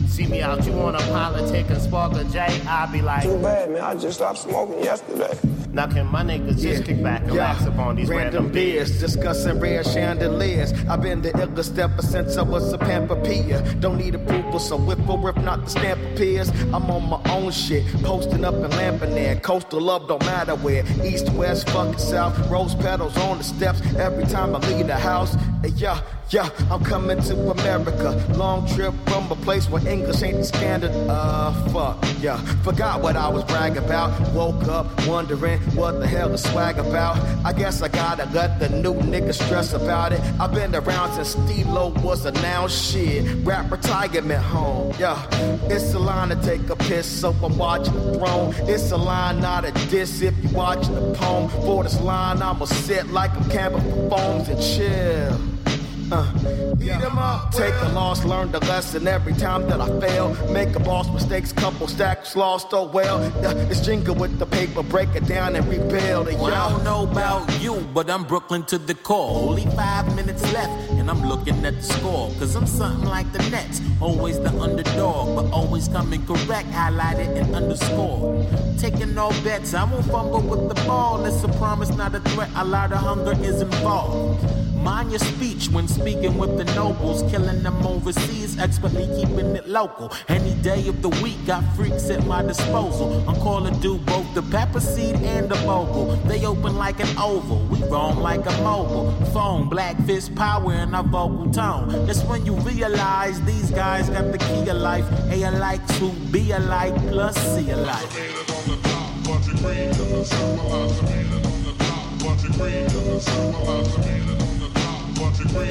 See 0.07 0.25
me 0.25 0.41
out, 0.41 0.65
you 0.65 0.71
wanna 0.71 0.97
politic 0.97 1.69
and 1.69 1.81
spark 1.81 2.13
a 2.13 2.23
J? 2.25 2.39
I'll 2.67 2.91
be 2.91 3.01
like, 3.01 3.23
Too 3.23 3.37
bad, 3.39 3.69
man. 3.69 3.81
I 3.81 3.95
just 3.95 4.17
stopped 4.17 4.39
smoking 4.39 4.83
yesterday. 4.83 5.37
Now 5.75 5.87
can 5.87 6.07
my 6.07 6.23
niggas 6.23 6.61
just 6.61 6.85
kick 6.85 7.03
back 7.03 7.21
and 7.23 7.31
relax 7.31 7.65
upon 7.65 7.97
these 7.97 8.07
random, 8.07 8.49
beers, 8.49 8.97
discussing 8.97 9.59
rare 9.59 9.83
chandeliers. 9.83 10.71
I've 10.87 11.01
been 11.01 11.21
the 11.21 11.31
illest 11.31 11.77
ever 11.77 12.01
since 12.01 12.37
I 12.37 12.43
was 12.43 12.71
a 12.71 12.77
Pampapia. 12.77 13.79
Don't 13.81 13.97
need 13.97 14.15
approval, 14.15 14.57
so 14.59 14.89
if 14.89 15.09
or 15.09 15.29
if 15.29 15.35
not 15.37 15.65
the 15.65 15.69
stamp 15.69 16.01
appears, 16.13 16.49
I'm 16.73 16.89
on 16.89 17.09
my 17.09 17.21
own 17.29 17.51
shit, 17.51 17.85
posting 18.01 18.45
up 18.45 18.53
and 18.53 18.73
lamping 18.75 19.11
in 19.11 19.15
Lampanere. 19.15 19.41
Coastal 19.43 19.81
love 19.81 20.07
don't 20.07 20.25
matter 20.25 20.55
where, 20.55 20.85
east, 21.03 21.29
west, 21.33 21.69
fucking 21.69 21.99
south. 21.99 22.37
Rose 22.49 22.73
petals 22.75 23.17
on 23.17 23.39
the 23.39 23.43
steps 23.43 23.81
every 23.97 24.25
time 24.25 24.55
I 24.55 24.59
leave 24.69 24.87
the 24.87 24.95
house. 24.95 25.35
And 25.63 25.73
yeah, 25.73 25.99
yeah, 26.29 26.49
I'm 26.71 26.83
coming 26.83 27.21
to 27.21 27.51
America. 27.51 28.11
Long 28.35 28.67
trip 28.73 28.93
from 29.07 29.31
a 29.31 29.35
place 29.35 29.69
where 29.69 29.85
English 29.87 30.23
ain't 30.23 30.37
the 30.37 30.43
standard. 30.43 30.91
Uh, 31.09 31.51
fuck, 31.69 31.97
yeah. 32.19 32.37
Forgot 32.63 33.01
what 33.01 33.15
I 33.15 33.27
was 33.27 33.43
bragging 33.43 33.83
about. 33.83 34.09
Woke 34.33 34.67
up 34.67 34.87
wondering 35.07 35.59
what 35.73 35.99
the 35.99 36.07
hell 36.07 36.33
is 36.33 36.43
swag 36.43 36.77
about. 36.77 37.17
I 37.45 37.53
guess 37.53 37.81
I 37.81 37.87
gotta 37.87 38.25
let 38.33 38.59
the 38.59 38.69
new 38.69 38.93
nigga 38.93 39.33
stress 39.33 39.73
about 39.73 40.13
it. 40.13 40.21
I've 40.39 40.53
been 40.53 40.75
around 40.75 41.13
since 41.13 41.35
Lowe 41.65 41.93
was 42.03 42.25
a 42.25 42.31
now 42.31 42.67
shit. 42.67 43.45
Rap 43.45 43.71
retirement 43.71 44.43
home, 44.43 44.93
yeah. 44.99 45.21
It's 45.69 45.93
a 45.93 45.99
line 45.99 46.29
to 46.29 46.35
take 46.35 46.69
a 46.69 46.75
piss, 46.75 47.07
so 47.07 47.35
I'm 47.43 47.57
watching 47.57 47.93
the 47.93 48.17
throne. 48.17 48.53
It's 48.69 48.91
a 48.91 48.97
line, 48.97 49.41
not 49.41 49.65
a 49.65 49.71
diss 49.89 50.21
if 50.21 50.33
you 50.43 50.49
watching 50.49 50.93
the 50.93 51.13
poem. 51.13 51.49
For 51.49 51.83
this 51.83 51.99
line, 52.01 52.41
I'ma 52.41 52.65
sit 52.65 53.07
like 53.07 53.35
I'm 53.35 53.49
camping 53.49 53.81
for 53.81 54.09
phones 54.09 54.49
and 54.49 54.61
chill. 54.61 55.55
Uh, 56.11 56.23
eat 56.79 56.91
'em 56.91 57.17
up. 57.17 57.51
Take 57.51 57.73
a 57.81 57.89
loss, 57.89 58.23
learn 58.25 58.51
the 58.51 58.59
lesson 58.65 59.07
every 59.07 59.33
time 59.33 59.67
that 59.67 59.81
I 59.81 59.87
fail. 59.99 60.35
Make 60.51 60.75
a 60.75 60.79
boss 60.79 61.09
mistakes, 61.09 61.51
couple 61.51 61.87
stacks 61.87 62.35
lost, 62.35 62.67
oh 62.73 62.85
well. 62.85 63.19
Yeah, 63.41 63.53
it's 63.71 63.79
jingle 63.81 64.13
with 64.13 64.37
the 64.37 64.45
paper, 64.45 64.83
break 64.83 65.09
it 65.15 65.25
down 65.25 65.55
and 65.55 65.67
rebuild 65.67 66.27
it. 66.27 66.37
Well, 66.37 66.53
I 66.53 66.69
don't 66.69 66.83
know 66.83 67.03
about 67.03 67.41
you, 67.59 67.75
but 67.93 68.09
I'm 68.09 68.23
Brooklyn 68.23 68.63
to 68.65 68.77
the 68.77 68.93
core. 68.93 69.49
Only 69.49 69.65
five 69.75 70.15
minutes 70.15 70.43
left, 70.53 70.91
and 70.91 71.09
I'm 71.09 71.27
looking 71.27 71.65
at 71.65 71.75
the 71.75 71.83
score. 71.83 72.29
Cause 72.39 72.55
I'm 72.55 72.67
something 72.67 73.09
like 73.09 73.31
the 73.31 73.39
Nets. 73.49 73.81
Always 73.99 74.39
the 74.39 74.53
underdog, 74.61 75.35
but 75.35 75.51
always 75.51 75.87
coming 75.87 76.23
correct, 76.27 76.69
highlighted 76.71 77.35
and 77.35 77.55
underscored. 77.55 78.47
Taking 78.77 79.17
all 79.17 79.33
bets, 79.43 79.73
I 79.73 79.83
won't 79.85 80.05
fumble 80.05 80.41
with 80.41 80.69
the 80.69 80.75
ball. 80.85 81.25
It's 81.25 81.43
a 81.43 81.47
promise, 81.57 81.89
not 81.89 82.13
a 82.13 82.19
threat. 82.19 82.49
A 82.55 82.63
lot 82.63 82.91
of 82.91 82.99
hunger 82.99 83.33
is 83.43 83.61
involved. 83.61 84.43
Mind 84.75 85.09
your 85.09 85.19
speech 85.19 85.69
when 85.69 85.87
speaking 85.95 86.37
with 86.37 86.57
the 86.57 86.65
nobles, 86.75 87.23
killing 87.31 87.63
them 87.63 87.85
overseas, 87.85 88.59
expertly 88.59 89.07
keeping 89.15 89.55
it 89.55 89.67
local. 89.67 90.11
Any 90.27 90.53
day 90.55 90.87
of 90.87 91.01
the 91.01 91.09
week, 91.23 91.37
got 91.45 91.63
freaks 91.75 92.09
at 92.09 92.25
my 92.25 92.41
disposal. 92.41 93.23
I'm 93.27 93.35
called 93.35 93.73
to 93.73 93.79
do 93.79 93.97
both 93.99 94.27
the 94.33 94.43
pepper 94.43 94.79
seed 94.79 95.15
and 95.15 95.49
the 95.49 95.55
vocal. 95.55 96.15
They 96.27 96.45
open 96.45 96.75
like 96.75 96.99
an 96.99 97.17
oval, 97.17 97.65
we 97.67 97.81
roam 97.83 98.19
like 98.19 98.45
a 98.45 98.55
mobile. 98.61 99.11
Phone, 99.33 99.69
black 99.69 99.95
fist 100.05 100.35
power 100.35 100.73
in 100.73 100.93
our 100.93 101.03
vocal 101.03 101.49
tone. 101.51 102.05
That's 102.05 102.23
when 102.23 102.45
you 102.45 102.55
realize 102.71 103.41
these 103.43 103.71
guys 103.71 104.09
got 104.09 104.31
the 104.31 104.37
key 104.37 104.69
of 104.69 104.77
life. 104.77 105.05
A 105.31 105.43
alike 105.43 105.85
to 105.99 106.09
be 106.31 106.51
alike 106.51 106.95
plus 107.07 107.35
C 107.53 107.71
alike. 107.71 108.11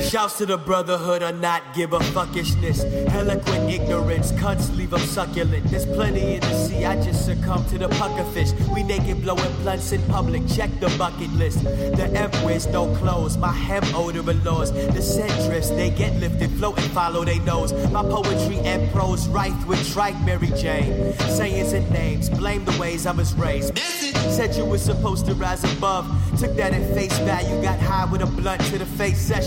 Shouts 0.02 0.38
to 0.38 0.46
the 0.46 0.56
brotherhood 0.56 1.22
of 1.22 1.40
not 1.40 1.74
give 1.74 1.92
a 1.92 1.98
fuckishness. 1.98 2.84
Eloquent 3.12 3.70
ignorance, 3.70 4.32
cunts 4.32 4.74
leave 4.76 4.90
them 4.90 5.00
succulent. 5.00 5.64
There's 5.70 5.86
plenty 5.86 6.34
in 6.34 6.40
the 6.40 6.54
sea, 6.54 6.84
I 6.84 7.00
just 7.02 7.24
succumb 7.24 7.64
to 7.66 7.78
the 7.78 7.88
puckerfish. 7.88 8.52
We 8.74 8.82
naked 8.82 9.22
blowing 9.22 9.52
blunts 9.62 9.92
in 9.92 10.02
public, 10.04 10.46
check 10.48 10.70
the 10.80 10.88
bucket 10.98 11.30
list. 11.34 11.64
The 11.64 12.10
M 12.14 12.30
wears 12.44 12.66
no 12.66 12.94
clothes, 12.96 13.36
my 13.36 13.52
hem 13.52 13.84
odor 13.94 14.20
allures. 14.20 14.72
The 14.72 15.00
centrists, 15.00 15.74
they 15.76 15.90
get 15.90 16.14
lifted, 16.20 16.50
float 16.52 16.78
and 16.78 16.90
follow 16.92 17.24
they 17.24 17.38
nose. 17.40 17.72
My 17.90 18.02
poetry 18.02 18.58
and 18.58 18.90
prose 18.92 19.28
rife 19.28 19.66
with 19.66 19.92
trite 19.92 20.20
Mary 20.24 20.52
Jane. 20.56 21.14
Sayings 21.36 21.72
and 21.72 21.90
names, 21.90 22.30
blame 22.30 22.64
the 22.64 22.78
ways 22.78 23.06
I 23.06 23.12
was 23.12 23.34
raised. 23.34 23.76
Said 23.78 24.54
you 24.56 24.64
were 24.64 24.78
supposed 24.78 25.26
to 25.26 25.34
rise 25.34 25.64
above. 25.76 26.06
Took 26.38 26.56
that 26.56 26.72
at 26.72 26.94
face 26.94 27.16
value, 27.20 27.62
got 27.62 27.78
high 27.78 28.04
with 28.10 28.22
a 28.22 28.26
blunt 28.26 28.60
to 28.62 28.78
the 28.78 28.86
face 28.86 29.20
session. 29.20 29.43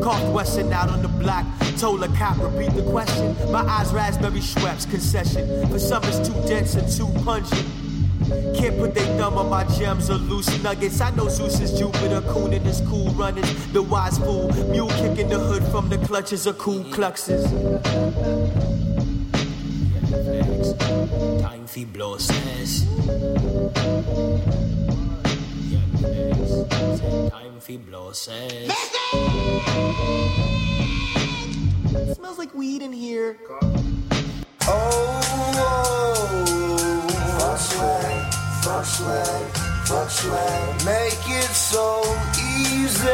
Coughed 0.00 0.32
Wesson 0.32 0.72
out 0.72 0.90
on 0.90 1.02
the 1.02 1.08
block. 1.08 1.44
Told 1.76 2.04
a 2.04 2.08
cop, 2.08 2.38
repeat 2.38 2.72
the 2.74 2.82
question. 2.88 3.34
My 3.50 3.60
eyes 3.60 3.92
raspberry 3.92 4.38
Schweppes 4.40 4.88
concession. 4.88 5.68
For 5.68 5.78
some 5.78 6.04
it's 6.04 6.26
too 6.26 6.34
dense 6.46 6.76
and 6.76 6.88
too 6.88 7.08
pungent. 7.24 7.66
Can't 8.56 8.78
put 8.78 8.94
they 8.94 9.04
thumb 9.18 9.38
on 9.38 9.50
my 9.50 9.64
gems 9.76 10.08
or 10.08 10.14
loose 10.14 10.62
nuggets. 10.62 11.00
I 11.00 11.10
know 11.16 11.28
Zeus 11.28 11.58
is 11.58 11.76
Jupiter, 11.76 12.20
coon 12.28 12.52
in 12.52 12.62
his 12.62 12.80
cool 12.82 13.10
runnings. 13.10 13.72
The 13.72 13.82
wise 13.82 14.18
fool, 14.18 14.52
mule 14.70 14.88
kicking 14.88 15.28
the 15.28 15.38
hood 15.38 15.64
from 15.64 15.88
the 15.88 15.98
clutches 15.98 16.46
of 16.46 16.56
cool 16.58 16.84
cluxes. 16.84 17.44
Time 21.42 21.66
fi 21.66 21.84
blow 21.84 22.18
fi 27.60 27.76
blow 27.76 28.12
says. 28.12 28.70
Smells 32.14 32.38
like 32.38 32.54
weed 32.54 32.80
in 32.82 32.92
here. 32.92 33.36
Oh, 34.66 35.20
fuck 37.38 37.58
swag, 37.58 38.32
fuck 38.62 38.84
swag, 38.84 39.56
fuck 39.86 40.10
swag. 40.10 40.84
Make 40.84 41.28
it 41.28 41.50
so 41.50 42.02
easy. 42.38 43.08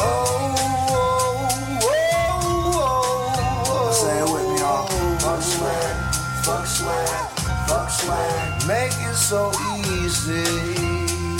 Oh, 0.00 0.54
oh, 0.80 1.48
oh, 1.82 2.46
oh. 3.66 3.92
Say 3.92 4.18
it 4.18 4.28
with 4.32 4.46
me, 4.50 4.58
y'all. 4.60 4.86
Fuck 5.18 5.42
swag, 5.42 5.96
fuck 6.44 6.66
swag, 6.66 7.28
fuck 7.68 7.90
swag. 7.90 8.66
Make 8.66 8.96
it 9.08 9.14
so 9.14 9.52
easy. 9.92 10.93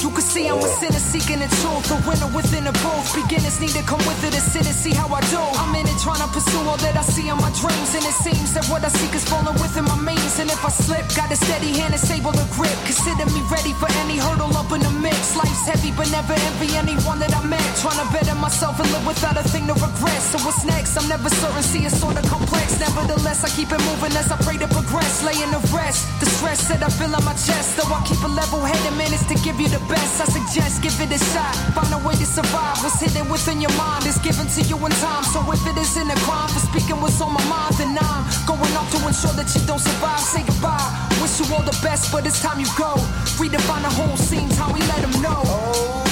You 0.04 0.12
can 0.12 0.20
see 0.20 0.44
I'm 0.52 0.60
a 0.60 0.68
sinner 0.68 1.00
seeking 1.00 1.40
the 1.40 1.48
truth, 1.64 1.88
a 1.88 1.96
winner 2.04 2.28
within 2.36 2.68
the 2.68 2.76
booth. 2.84 3.08
Beginners 3.16 3.56
need 3.56 3.72
to 3.72 3.80
come 3.88 4.04
with 4.04 4.20
it 4.20 4.36
and 4.36 4.44
sit 4.52 4.68
and 4.68 4.76
see 4.76 4.92
how 4.92 5.08
I 5.08 5.24
do. 5.32 5.40
I'm 5.40 5.72
in 5.72 5.88
it 5.88 5.96
trying 6.04 6.20
to 6.20 6.28
pursue 6.28 6.60
all 6.68 6.76
that 6.76 6.92
I 6.92 7.00
see 7.00 7.32
in 7.32 7.40
my 7.40 7.48
dreams, 7.56 7.96
and 7.96 8.04
it 8.04 8.12
seems 8.20 8.52
that 8.52 8.68
what 8.68 8.84
I 8.84 8.92
seek 8.92 9.16
is 9.16 9.24
falling 9.24 9.56
within 9.64 9.88
my 9.88 9.96
means. 9.96 10.36
And 10.36 10.52
if 10.52 10.60
I 10.60 10.68
slip, 10.68 11.08
got 11.16 11.32
a 11.32 11.36
steady 11.40 11.72
hand 11.72 11.96
and 11.96 12.02
stable 12.04 12.36
to 12.36 12.44
grip. 12.52 12.76
Consider 12.84 13.24
me 13.32 13.40
ready 13.48 13.72
for 13.80 13.88
any 14.04 14.20
hurdle 14.20 14.52
up 14.52 14.68
in 14.76 14.84
the 14.84 14.92
mix. 14.92 15.40
Life's 15.40 15.64
heavy, 15.64 15.88
but 15.96 16.12
never 16.12 16.36
envy 16.36 16.76
anyone 16.76 17.16
that 17.24 17.32
I 17.32 17.40
met. 17.40 17.64
Trying 17.80 17.96
to 18.04 18.06
better 18.12 18.36
myself 18.36 18.76
and 18.84 18.92
live 18.92 19.08
without 19.08 19.40
a 19.40 19.44
thing 19.56 19.64
to 19.72 19.76
regret. 19.80 20.20
So 20.20 20.36
what's 20.44 20.68
next? 20.68 21.00
I'm 21.00 21.08
never 21.08 21.32
certain, 21.32 21.64
see 21.64 21.88
it's 21.88 21.96
sorta 21.96 22.20
complex. 22.28 22.76
Nevertheless, 22.76 23.40
I 23.40 23.48
keep 23.56 23.72
it 23.72 23.80
moving 23.88 24.12
as 24.20 24.28
I 24.28 24.36
pray 24.44 24.60
to 24.60 24.68
progress. 24.68 25.24
Laying 25.24 25.48
the 25.48 25.64
rest, 25.72 26.04
the 26.20 26.28
stress 26.28 26.68
that 26.68 26.84
I 26.84 26.92
feel 26.92 27.08
on 27.16 27.24
my 27.24 27.32
chest. 27.40 27.80
Though 27.80 27.88
I 27.88 28.04
keep 28.04 28.20
a 28.20 28.28
level 28.28 28.60
head 28.60 28.84
and 28.84 29.00
manage 29.00 29.24
to 29.32 29.36
give 29.40 29.56
you 29.56 29.72
the 29.72 29.80
best. 29.88 29.93
I 29.94 30.26
suggest 30.26 30.82
give 30.82 30.98
it 31.00 31.10
a 31.14 31.18
shot. 31.18 31.54
Find 31.74 31.92
a 31.92 31.98
way 32.06 32.14
to 32.14 32.26
survive. 32.26 32.82
What's 32.82 33.00
hidden 33.00 33.28
within 33.30 33.60
your 33.60 33.72
mind 33.76 34.06
is 34.06 34.18
given 34.18 34.46
to 34.46 34.62
you 34.62 34.76
in 34.76 34.92
time. 35.02 35.24
So 35.24 35.40
if 35.52 35.64
it 35.66 35.76
isn't 35.76 36.10
a 36.10 36.18
crime 36.26 36.48
for 36.48 36.60
speaking 36.60 37.00
what's 37.00 37.20
on 37.20 37.32
my 37.32 37.44
mind, 37.46 37.74
then 37.78 37.96
I'm 37.98 38.24
going 38.46 38.74
off 38.76 38.90
to 38.92 38.98
ensure 39.06 39.34
that 39.38 39.48
you 39.54 39.60
don't 39.66 39.80
survive. 39.80 40.20
Say 40.20 40.42
goodbye. 40.44 40.90
Wish 41.22 41.40
you 41.40 41.46
all 41.54 41.62
the 41.62 41.76
best, 41.82 42.12
but 42.12 42.26
it's 42.26 42.40
time 42.40 42.60
you 42.60 42.70
go. 42.76 42.94
Redefine 43.38 43.82
the 43.82 43.92
whole 43.92 44.16
scene, 44.16 44.50
how 44.50 44.72
we 44.72 44.80
let 44.92 45.00
them 45.02 45.14
know. 45.22 45.42
Fuck 45.42 46.03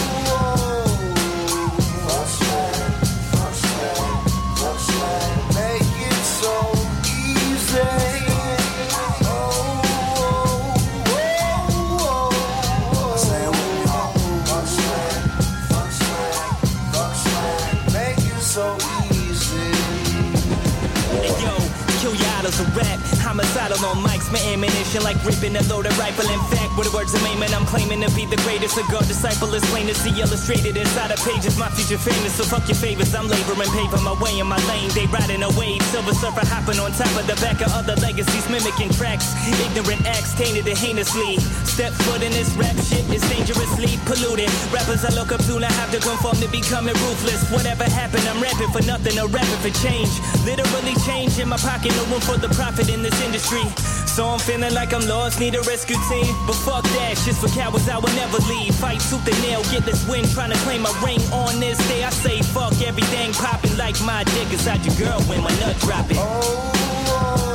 Y'all 22.42 22.50
a 22.50 22.66
rap. 22.74 22.98
Homicidal 23.22 23.78
on 23.86 24.02
mics, 24.02 24.26
my 24.34 24.42
ammunition 24.50 25.06
like 25.06 25.14
ripping 25.22 25.54
a 25.54 25.62
loaded 25.70 25.94
rifle. 25.94 26.26
In 26.26 26.42
fact, 26.50 26.74
with 26.74 26.90
the 26.90 26.94
words 26.94 27.14
I'm 27.14 27.22
aiming, 27.30 27.54
I'm 27.54 27.62
claiming 27.62 28.02
to 28.02 28.10
be 28.18 28.26
the 28.26 28.34
greatest. 28.42 28.74
A 28.74 28.82
God 28.90 29.06
disciple 29.06 29.54
is 29.54 29.62
plain 29.70 29.86
to 29.86 29.94
see 29.94 30.10
illustrated 30.18 30.74
inside 30.74 31.14
of 31.14 31.22
pages. 31.22 31.54
My 31.54 31.70
future 31.70 32.02
famous, 32.02 32.34
so 32.34 32.42
fuck 32.42 32.66
your 32.66 32.74
favors. 32.74 33.14
I'm 33.14 33.30
laboring, 33.30 33.70
paving 33.70 34.02
my 34.02 34.18
way 34.18 34.42
in 34.42 34.50
my 34.50 34.58
lane. 34.66 34.90
They 34.90 35.06
riding 35.06 35.46
a 35.46 35.54
wave, 35.54 35.86
silver 35.94 36.10
surfer 36.18 36.42
hopping 36.42 36.82
on 36.82 36.90
top 36.98 37.14
of 37.14 37.30
the 37.30 37.38
back 37.38 37.62
of 37.62 37.70
other 37.78 37.94
legacies, 38.02 38.42
mimicking 38.50 38.90
tracks. 38.90 39.30
Ignorant 39.62 40.02
acts 40.10 40.34
tainted 40.34 40.66
and 40.66 40.74
heinously. 40.74 41.38
Step 41.62 41.94
foot 42.10 42.26
in 42.26 42.34
this 42.34 42.50
rap 42.58 42.74
shit 42.82 43.06
is 43.14 43.22
dangerously 43.30 44.02
polluted. 44.02 44.50
Rappers 44.74 45.06
I 45.06 45.14
look 45.14 45.30
up 45.30 45.46
to 45.46 45.62
now 45.62 45.70
have 45.78 45.94
to 45.94 46.02
conform 46.02 46.42
to 46.42 46.50
becoming 46.50 46.98
ruthless. 47.06 47.46
Whatever 47.54 47.86
happened, 47.86 48.26
I'm 48.26 48.42
rapping 48.42 48.74
for 48.74 48.82
nothing, 48.82 49.14
I'm 49.14 49.30
rapping 49.30 49.62
for 49.62 49.70
change. 49.78 50.10
Literally 50.42 50.98
change 51.06 51.38
in 51.38 51.46
my 51.46 51.56
pocket, 51.62 51.94
no 51.94 52.18
for 52.18 52.31
the 52.40 52.48
profit 52.48 52.88
in 52.88 53.02
this 53.02 53.18
industry. 53.22 53.62
So 54.06 54.26
I'm 54.26 54.38
feeling 54.38 54.74
like 54.74 54.92
I'm 54.92 55.06
lost, 55.06 55.40
need 55.40 55.54
a 55.54 55.62
rescue 55.62 55.96
team. 56.08 56.34
But 56.46 56.56
fuck 56.56 56.84
that, 56.84 57.18
shit's 57.18 57.38
for 57.38 57.48
cowards, 57.48 57.88
I 57.88 57.98
will 57.98 58.14
never 58.14 58.38
leave. 58.48 58.74
Fight 58.74 59.00
tooth 59.00 59.26
and 59.26 59.40
nail, 59.42 59.62
get 59.70 59.84
this 59.84 60.06
win, 60.08 60.24
trying 60.28 60.50
to 60.50 60.58
claim 60.58 60.84
a 60.86 60.92
ring 61.04 61.20
on 61.32 61.60
this 61.60 61.78
day. 61.88 62.04
I 62.04 62.10
say 62.10 62.40
fuck 62.42 62.74
everything 62.82 63.32
popping 63.32 63.76
like 63.76 64.00
my 64.02 64.24
dick 64.24 64.52
inside 64.52 64.84
your 64.84 64.96
girl 64.96 65.20
when 65.22 65.42
my 65.42 65.50
nut 65.60 65.76
dropping. 65.80 66.18
Oh, 66.18 67.42
Make 67.42 67.51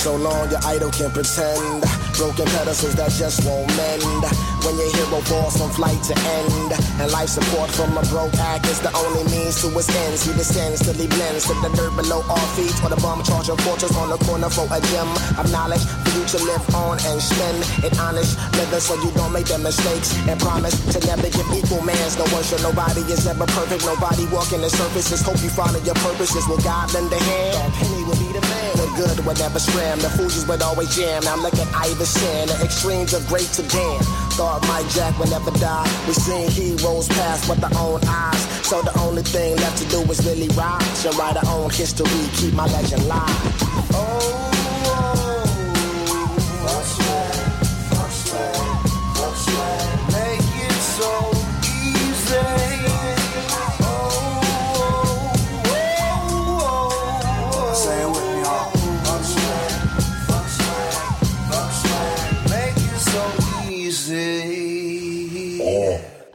so 0.00 0.16
long 0.16 0.48
your 0.48 0.64
idol 0.64 0.88
can 0.90 1.12
pretend. 1.12 1.84
Broken 2.16 2.48
pedestals 2.56 2.96
that 2.96 3.12
just 3.12 3.44
won't 3.44 3.68
mend. 3.76 4.24
When 4.64 4.76
your 4.80 4.88
hero 4.96 5.20
falls 5.28 5.60
from 5.60 5.68
flight 5.76 6.00
to 6.08 6.16
end. 6.16 6.72
And 7.00 7.12
life 7.12 7.28
support 7.28 7.68
from 7.68 7.92
a 7.92 8.04
broke 8.08 8.32
act 8.40 8.64
is 8.72 8.80
the 8.80 8.88
only 8.96 9.28
means 9.28 9.60
to 9.60 9.68
its 9.76 9.92
ends. 9.92 10.24
He 10.24 10.32
descends 10.32 10.80
till 10.80 10.96
he 10.96 11.04
blends 11.04 11.44
to 11.48 11.54
the 11.60 11.68
dirt 11.76 11.92
below 12.00 12.24
our 12.24 12.48
feet. 12.56 12.72
Or 12.80 12.88
the 12.88 12.96
bum 13.04 13.20
charge 13.28 13.52
of 13.52 13.60
fortress 13.60 13.92
on 14.00 14.08
the 14.08 14.16
corner 14.24 14.48
for 14.48 14.64
a 14.72 14.80
gem 14.88 15.08
of 15.36 15.52
knowledge 15.52 15.84
for 15.84 16.10
you 16.16 16.24
to 16.32 16.38
live 16.48 16.64
on 16.72 16.96
and 17.04 17.20
spend 17.20 17.60
it 17.84 17.92
honest. 18.00 18.40
Living 18.56 18.80
so 18.80 18.96
you 19.04 19.12
don't 19.12 19.36
make 19.36 19.52
the 19.52 19.60
mistakes. 19.60 20.16
And 20.24 20.40
promise 20.40 20.80
to 20.96 20.98
never 21.04 21.28
give 21.28 21.44
equal 21.52 21.84
mans 21.84 22.16
no 22.16 22.24
worship. 22.32 22.64
Nobody 22.64 23.04
is 23.12 23.28
ever 23.28 23.44
perfect. 23.52 23.84
Nobody 23.84 24.24
walking 24.32 24.64
the 24.64 24.72
surfaces. 24.72 25.20
Hope 25.20 25.40
you 25.44 25.52
follow 25.52 25.80
your 25.84 25.98
purposes. 26.00 26.48
Will 26.48 26.60
God 26.64 26.88
lend 26.96 27.12
a 27.12 27.20
hand? 27.20 27.52
Or 27.60 27.68
penny 27.76 28.00
will 28.08 28.16
be. 28.16 28.30
The 28.30 28.40
good 28.96 29.24
would 29.24 29.38
never 29.38 29.58
scram. 29.58 29.98
The 29.98 30.08
Fugees 30.08 30.48
would 30.48 30.62
always 30.62 30.94
jam. 30.94 31.22
Now 31.24 31.36
look 31.36 31.54
at 31.54 31.68
Iverson. 31.74 32.48
The 32.48 32.64
extremes 32.64 33.14
of 33.14 33.26
great 33.26 33.48
to 33.58 33.62
damn. 33.62 34.02
Thought 34.38 34.66
Mike 34.68 34.88
Jack 34.90 35.18
would 35.18 35.30
never 35.30 35.50
die. 35.52 35.88
We 36.06 36.14
seen 36.14 36.50
heroes 36.50 37.08
pass 37.08 37.48
with 37.48 37.62
our 37.64 37.74
own 37.78 38.00
eyes. 38.06 38.42
So 38.66 38.82
the 38.82 38.96
only 39.00 39.22
thing 39.22 39.56
left 39.56 39.78
to 39.78 39.88
do 39.88 40.00
is 40.10 40.24
really 40.26 40.48
rise 40.56 41.04
and 41.04 41.14
write 41.16 41.36
our 41.36 41.48
own 41.54 41.70
history. 41.70 42.06
Keep 42.36 42.54
my 42.54 42.66
legend 42.66 43.06
live. 43.06 43.44
Make 43.44 43.84
oh. 43.94 44.69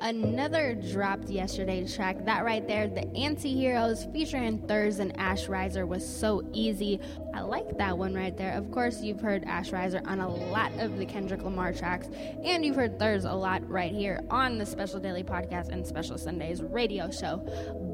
Another 0.06 0.76
dropped 0.76 1.30
yesterday 1.30 1.84
track. 1.88 2.26
That 2.26 2.46
right 2.46 2.68
there, 2.68 2.88
the 2.88 3.08
Anti-Heroes 3.18 4.06
featuring 4.14 4.60
Thurz 4.68 5.00
and 5.00 5.20
Ash 5.20 5.48
Riser 5.48 5.88
was 5.88 6.08
so 6.08 6.48
easy. 6.54 7.00
I 7.34 7.42
like 7.42 7.80
that 7.80 7.98
one 7.98 8.14
right 8.14 8.38
there. 8.38 8.54
Of 8.54 8.70
course, 8.70 9.02
you've 9.02 9.20
heard 9.20 9.44
Ash 9.46 9.72
Riser 9.72 10.04
on 10.06 10.20
a 10.20 10.30
lot 10.30 10.72
of 10.74 11.00
the 11.00 11.08
Kendrick 11.08 11.42
Lamar 11.42 11.74
tracks, 11.74 12.08
and 12.44 12.64
you've 12.64 12.76
heard 12.76 13.00
Thurz 13.00 13.26
a 13.26 13.34
lot 13.34 13.68
right 13.68 13.92
here 13.92 14.22
on 14.30 14.60
the 14.60 14.66
Special 14.68 15.00
Daily 15.00 15.24
Podcast 15.24 15.70
and 15.70 15.84
Special 15.84 16.20
Sundays 16.20 16.62
radio 16.62 17.10
show. 17.10 17.38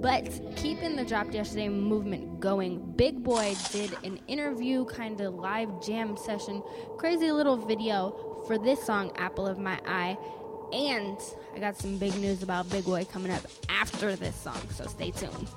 But 0.02 0.58
keeping 0.58 0.98
the 0.98 1.06
dropped 1.06 1.34
yesterday 1.34 1.70
movement 1.70 2.42
going, 2.42 2.92
Big 2.98 3.24
Boi 3.24 3.56
did 3.72 3.96
an 4.04 4.20
interview, 4.28 4.84
kind 4.84 5.22
of 5.22 5.36
live 5.36 5.82
jam 5.82 6.18
session, 6.18 6.62
crazy 6.98 7.32
little 7.32 7.56
video 7.56 8.44
for 8.48 8.58
this 8.58 8.84
song, 8.84 9.14
Apple 9.16 9.48
of 9.48 9.58
My 9.58 9.80
Eye. 9.86 10.18
And 10.74 11.18
I 11.56 11.60
got 11.60 11.78
some 11.78 11.98
big 11.98 12.16
news 12.16 12.44
about 12.44 12.70
Big 12.70 12.86
Boi 12.86 13.06
coming 13.06 13.32
up 13.32 13.44
after 13.70 14.16
this 14.16 14.36
song, 14.36 14.62
so 14.70 14.86
stay 14.86 15.12
tuned. 15.12 15.48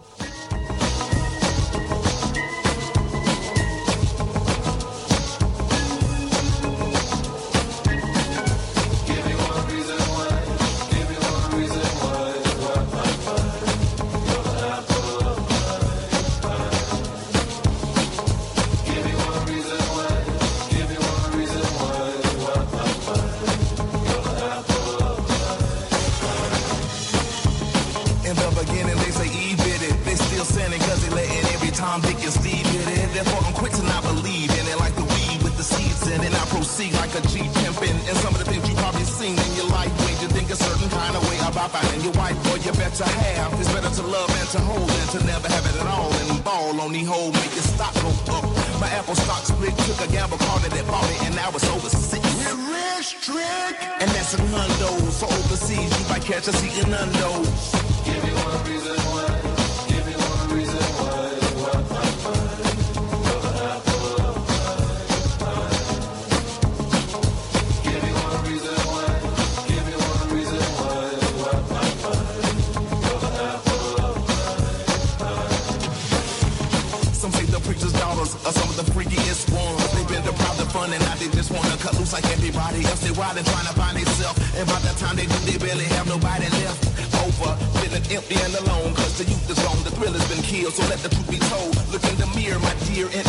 Empty 88.25 88.43
and 88.43 88.55
alone, 88.55 88.95
cause 88.95 89.19
the 89.19 89.25
youth 89.25 89.51
is 89.51 89.59
gone. 89.61 89.77
The 89.85 89.91
thrill 89.91 90.13
has 90.13 90.25
been 90.33 90.43
killed, 90.43 90.73
so 90.73 90.83
let 90.89 90.99
the 91.01 91.11
truth 91.11 91.29
be 91.29 91.37
told. 91.53 91.77
Look 91.93 92.05
in 92.09 92.17
the 92.17 92.27
mirror, 92.33 92.59
my 92.59 92.73
dear, 92.89 93.05
and 93.13 93.27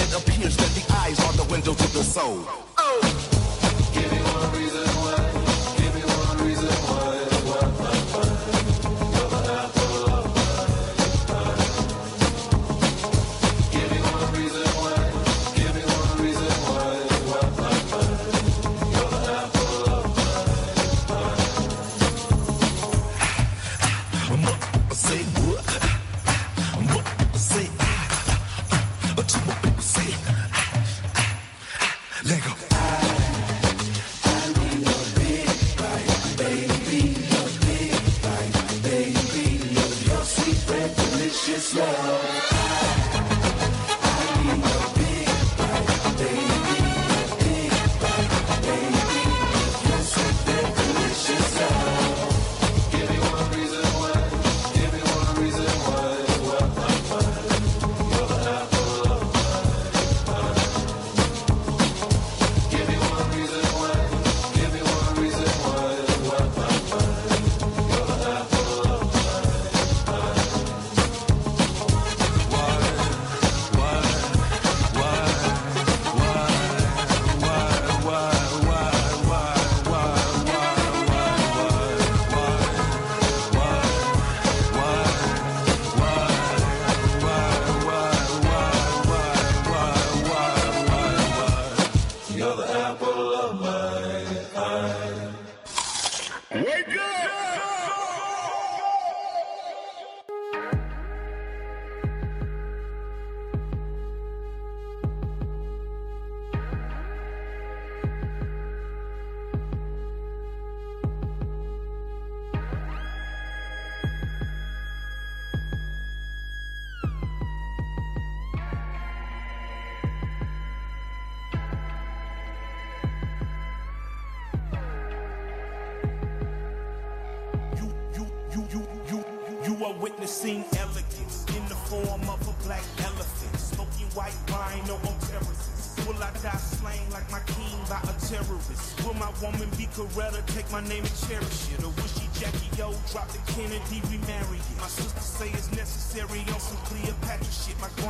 Say 32.26 32.65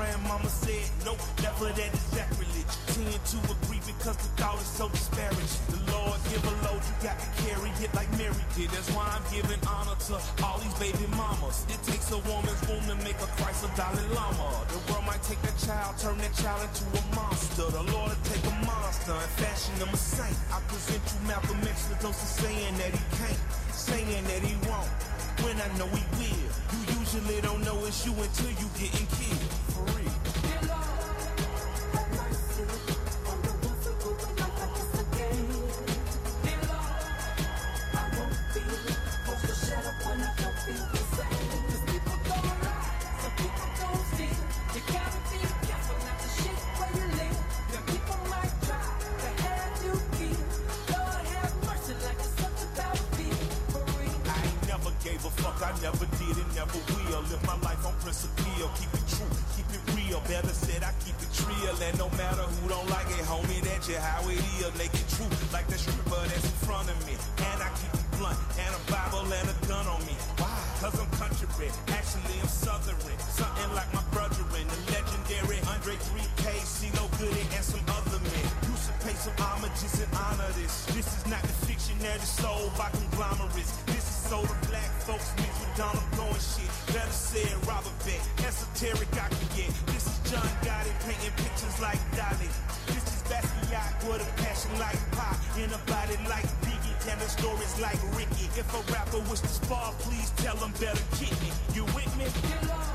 My 0.05 0.11
grandmama 0.11 0.49
said, 0.49 0.85
nope, 1.01 1.17
never 1.41 1.65
that 1.73 1.89
is 1.89 2.05
sacrilege. 2.13 2.73
Tend 2.93 3.25
to 3.25 3.37
agree 3.57 3.81
because 3.89 4.17
the 4.21 4.29
thought 4.37 4.61
is 4.61 4.69
so 4.69 4.85
disparaging. 4.89 5.65
The 5.73 5.81
Lord 5.97 6.21
give 6.29 6.45
a 6.45 6.53
load, 6.61 6.77
you 6.85 6.95
got 7.01 7.17
to 7.17 7.29
carry 7.41 7.73
it 7.81 7.89
like 7.97 8.09
Mary 8.13 8.45
did. 8.53 8.69
That's 8.69 8.85
why 8.93 9.01
I'm 9.01 9.25
giving 9.33 9.57
honor 9.65 9.97
to 9.97 10.21
all 10.45 10.61
these 10.61 10.77
baby 10.77 11.09
mamas. 11.17 11.65
It 11.73 11.81
takes 11.89 12.13
a 12.13 12.21
woman's 12.21 12.61
womb 12.69 12.85
to 12.85 12.95
make 13.01 13.17
a 13.17 13.29
Christ 13.41 13.65
a 13.65 13.69
Dalai 13.73 14.05
Lama. 14.13 14.45
The 14.69 14.77
world 14.93 15.09
might 15.09 15.25
take 15.25 15.41
that 15.41 15.57
child, 15.57 15.97
turn 15.97 16.21
that 16.21 16.37
child 16.37 16.61
into 16.69 16.85
a 16.85 17.03
monster. 17.17 17.65
The 17.65 17.85
Lord 17.89 18.13
will 18.13 18.25
take 18.29 18.45
a 18.45 18.55
monster 18.61 19.17
and 19.17 19.31
fashion 19.41 19.73
him 19.81 19.89
a 19.89 19.97
saint. 19.97 20.37
I 20.53 20.61
present 20.69 21.01
you 21.01 21.19
Malcolm 21.25 21.65
X, 21.65 21.89
dose 21.97 22.13
of 22.13 22.45
saying 22.45 22.77
that 22.77 22.93
he 22.93 23.01
can't, 23.17 23.41
saying 23.73 24.21
that 24.29 24.41
he 24.45 24.53
won't. 24.69 24.93
When 25.41 25.57
I 25.57 25.65
know 25.81 25.89
he 25.89 26.05
will, 26.13 26.45
you 26.77 26.81
usually 26.93 27.41
don't 27.41 27.65
know 27.65 27.81
it's 27.89 28.05
you 28.05 28.13
until 28.13 28.53
you 28.53 28.69
getting 28.77 29.09
killed. 29.17 29.64
Did 56.35 56.43
and 56.43 56.55
never 56.55 56.79
will. 56.91 57.23
Live 57.31 57.43
my 57.47 57.55
life 57.63 57.79
on 57.87 57.95
principle, 58.03 58.67
keep 58.75 58.91
it 58.91 59.07
true, 59.07 59.31
keep 59.55 59.69
it 59.71 59.83
real. 59.95 60.19
Better 60.27 60.51
said 60.51 60.83
I 60.83 60.91
keep 60.99 61.15
it 61.15 61.31
real, 61.47 61.71
and 61.79 61.95
no 61.95 62.11
matter 62.19 62.43
who 62.43 62.67
don't 62.67 62.89
like 62.91 63.07
it, 63.07 63.23
homie, 63.23 63.63
that's 63.63 63.87
just 63.87 64.03
how 64.03 64.19
it 64.27 64.35
is. 64.59 64.67
Make 64.75 64.91
it 64.91 65.07
true, 65.15 65.31
like 65.55 65.63
the 65.71 65.79
stripper 65.79 66.19
that's 66.27 66.43
in 66.43 66.57
front 66.67 66.91
of 66.91 66.99
me. 67.07 67.15
And 67.39 67.63
I 67.63 67.71
keep 67.79 67.87
it 67.95 68.03
blunt, 68.19 68.35
and 68.59 68.67
a 68.67 68.81
Bible 68.91 69.23
and 69.31 69.47
a 69.47 69.55
gun 69.63 69.87
on 69.87 70.03
me. 70.03 70.11
Why? 70.35 70.51
Cause 70.83 70.99
I'm 70.99 71.07
country 71.15 71.47
bred, 71.55 71.71
actually 71.95 72.35
I'm 72.43 72.51
southern. 72.51 72.99
Something 73.31 73.71
like 73.71 73.87
my 73.95 74.03
brethren, 74.11 74.67
the 74.67 74.79
legendary 74.91 75.63
Andre 75.71 75.95
3K, 75.95 76.43
CeeLo 76.67 77.07
Goodie, 77.15 77.47
and 77.55 77.63
some 77.63 77.79
other 77.95 78.19
men. 78.19 78.45
You 78.67 78.75
should 78.75 78.99
pay 79.07 79.15
some 79.15 79.39
homages 79.39 80.03
and 80.03 80.11
honor 80.11 80.51
this. 80.59 80.83
This 80.91 81.07
is 81.15 81.23
not 81.31 81.39
the 81.47 81.55
fiction 81.63 81.95
that 82.03 82.19
is 82.19 82.27
sold 82.27 82.75
by 82.75 82.91
conglomerates. 82.91 83.71
This 83.87 84.03
is 84.03 84.19
so 84.27 84.43
like 91.95 92.17
Dolly. 92.17 92.49
This 92.87 93.03
is 93.07 93.21
Basquiat 93.23 94.07
with 94.07 94.21
a 94.21 94.41
passion 94.41 94.71
like 94.79 94.99
pop 95.11 95.37
in 95.57 95.71
a 95.71 95.77
body 95.89 96.17
like 96.27 96.45
Biggie, 96.61 96.95
telling 97.05 97.27
stories 97.27 97.79
like 97.79 97.99
Ricky. 98.17 98.47
If 98.59 98.67
a 98.73 98.91
rapper 98.91 99.19
was 99.29 99.41
to 99.41 99.47
spar, 99.47 99.93
please 99.99 100.31
tell 100.37 100.57
him 100.57 100.71
better 100.79 101.01
kick 101.17 101.31
me. 101.41 101.51
You 101.73 101.85
with 101.95 102.11
me? 102.17 102.94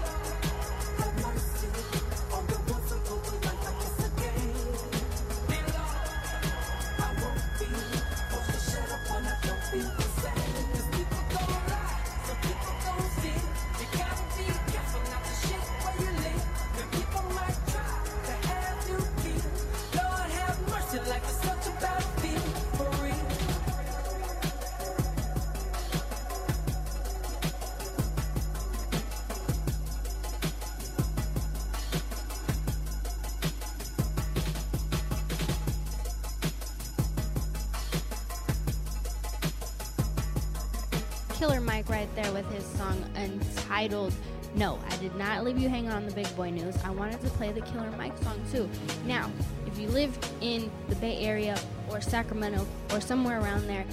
Right 41.91 42.09
there 42.15 42.33
with 42.33 42.49
his 42.53 42.65
song 42.65 43.05
Untitled. 43.17 44.15
No, 44.55 44.79
I 44.89 44.97
did 44.99 45.13
not 45.17 45.45
leave 45.45 45.59
you 45.59 45.69
hanging 45.69 45.91
on 45.91 46.07
the 46.07 46.13
Big 46.13 46.35
Boi 46.37 46.51
news. 46.51 46.77
I 46.85 46.91
wanted 46.91 47.21
to 47.21 47.29
play 47.31 47.51
the 47.51 47.63
Killer 47.63 47.91
Mike 47.99 48.17
song 48.23 48.41
too. 48.53 48.71
Now, 49.07 49.29
if 49.67 49.77
you 49.77 49.89
live 49.89 50.17
in 50.41 50.71
the 50.89 50.95
Bay 50.97 51.19
Area 51.19 51.59
or 51.91 52.01
Sacramento 52.01 52.65
or 52.93 53.01
somewhere 53.01 53.41
around 53.41 53.67
there, 53.67 53.85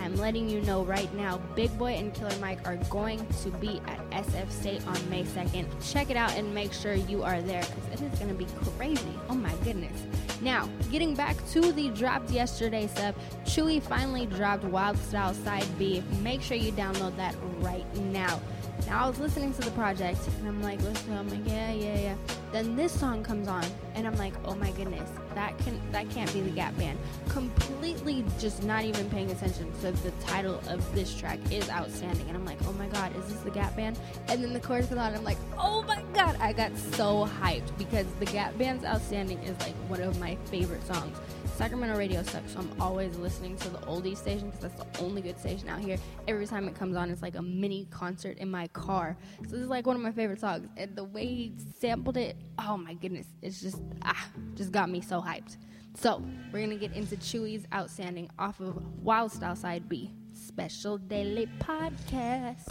I'm 0.00 0.16
letting 0.16 0.48
you 0.48 0.60
know 0.62 0.82
right 0.82 1.12
now, 1.14 1.38
Big 1.54 1.76
Boi 1.78 1.92
and 1.92 2.12
Killer 2.12 2.36
Mike 2.40 2.66
are 2.66 2.76
going 2.88 3.24
to 3.42 3.50
be 3.50 3.80
at 3.86 4.10
SF 4.10 4.50
State 4.50 4.86
on 4.86 5.10
May 5.10 5.22
2nd. 5.22 5.66
Check 5.92 6.10
it 6.10 6.16
out 6.16 6.32
and 6.32 6.52
make 6.52 6.72
sure 6.72 6.94
you 6.94 7.22
are 7.22 7.40
there 7.42 7.62
because 7.62 8.00
it 8.00 8.12
is 8.12 8.18
going 8.18 8.30
to 8.30 8.34
be 8.34 8.46
crazy. 8.76 9.18
Oh 9.28 9.34
my 9.34 9.52
goodness. 9.62 9.92
Now, 10.40 10.68
getting 10.90 11.14
back 11.14 11.36
to 11.50 11.72
the 11.72 11.90
dropped 11.90 12.30
yesterday 12.30 12.86
stuff, 12.86 13.14
Chuuwee 13.50 13.82
finally 13.82 14.26
dropped 14.26 14.62
Wild 14.62 14.96
Style 14.96 15.34
Side 15.34 15.66
B. 15.76 16.04
Make 16.22 16.40
sure 16.40 16.56
you 16.56 16.70
download 16.70 17.16
that 17.16 17.34
right 17.58 17.84
now. 17.96 18.40
Now, 18.86 19.04
I 19.04 19.08
was 19.08 19.18
listening 19.18 19.52
to 19.54 19.62
the 19.62 19.72
project 19.72 20.20
and 20.38 20.46
I'm 20.46 20.62
like, 20.62 20.80
listen, 20.82 21.16
I'm 21.16 21.28
like, 21.28 21.44
yeah, 21.44 21.72
yeah, 21.72 21.98
yeah. 21.98 22.14
Then 22.52 22.76
this 22.76 22.92
song 22.92 23.24
comes 23.24 23.48
on 23.48 23.64
and 23.96 24.06
I'm 24.06 24.14
like, 24.14 24.34
oh 24.44 24.54
my 24.54 24.70
goodness, 24.70 25.10
that 25.34 25.58
can 25.58 25.80
that 25.90 26.08
can't 26.10 26.32
be 26.32 26.42
the 26.42 26.50
Gap 26.50 26.78
Band. 26.78 26.96
Completely 27.28 28.24
just 28.38 28.62
not 28.62 28.84
even 28.84 29.10
paying 29.10 29.32
attention 29.32 29.72
to 29.80 29.90
the 29.90 30.12
title 30.24 30.60
of 30.68 30.94
this 30.94 31.12
track 31.12 31.40
is 31.50 31.68
outstanding. 31.70 32.28
And 32.28 32.36
I'm 32.36 32.44
like, 32.44 32.58
oh 32.68 32.72
my 32.74 32.86
god, 32.86 33.16
is 33.16 33.26
this 33.32 33.40
the 33.40 33.50
Gap 33.50 33.74
Band? 33.74 33.98
And 34.28 34.44
then 34.44 34.52
the 34.52 34.60
chorus 34.60 34.86
comes 34.86 35.00
on 35.00 35.08
and 35.08 35.16
I'm 35.16 35.24
like, 35.24 35.38
oh 35.58 35.82
my 35.82 36.00
god, 36.14 36.36
I 36.40 36.52
got 36.52 36.76
so 36.78 37.28
hyped 37.40 37.76
because 37.78 38.06
the 38.20 38.26
Gap 38.26 38.56
Band's 38.58 38.84
outstanding 38.84 39.42
is 39.42 39.58
like 39.58 39.74
one 39.88 40.00
of 40.02 40.20
my 40.20 40.36
favorite 40.46 40.86
songs. 40.86 41.16
Sacramento 41.60 41.94
radio 41.94 42.22
sucks, 42.22 42.54
so 42.54 42.60
I'm 42.60 42.72
always 42.80 43.18
listening 43.18 43.54
to 43.58 43.68
the 43.68 43.76
oldies 43.80 44.16
station 44.16 44.48
because 44.48 44.62
that's 44.62 44.82
the 44.82 45.04
only 45.04 45.20
good 45.20 45.38
station 45.38 45.68
out 45.68 45.80
here. 45.80 45.98
Every 46.26 46.46
time 46.46 46.66
it 46.66 46.74
comes 46.74 46.96
on, 46.96 47.10
it's 47.10 47.20
like 47.20 47.34
a 47.34 47.42
mini 47.42 47.86
concert 47.90 48.38
in 48.38 48.50
my 48.50 48.66
car. 48.68 49.14
So 49.44 49.50
this 49.50 49.60
is 49.60 49.68
like 49.68 49.86
one 49.86 49.94
of 49.94 50.00
my 50.00 50.10
favorite 50.10 50.40
songs, 50.40 50.66
and 50.78 50.96
the 50.96 51.04
way 51.04 51.26
he 51.26 51.52
sampled 51.78 52.16
it, 52.16 52.38
oh 52.58 52.78
my 52.78 52.94
goodness, 52.94 53.26
it's 53.42 53.60
just 53.60 53.82
ah, 54.00 54.26
just 54.54 54.72
got 54.72 54.88
me 54.88 55.02
so 55.02 55.20
hyped. 55.20 55.58
So 55.92 56.24
we're 56.50 56.62
gonna 56.62 56.76
get 56.76 56.94
into 56.94 57.16
Chuuwee's 57.16 57.66
outstanding 57.74 58.30
off 58.38 58.58
of 58.60 58.82
Wild 59.02 59.30
Style 59.30 59.54
Side 59.54 59.86
B, 59.86 60.14
special 60.32 60.96
daily 60.96 61.46
podcast. 61.58 62.64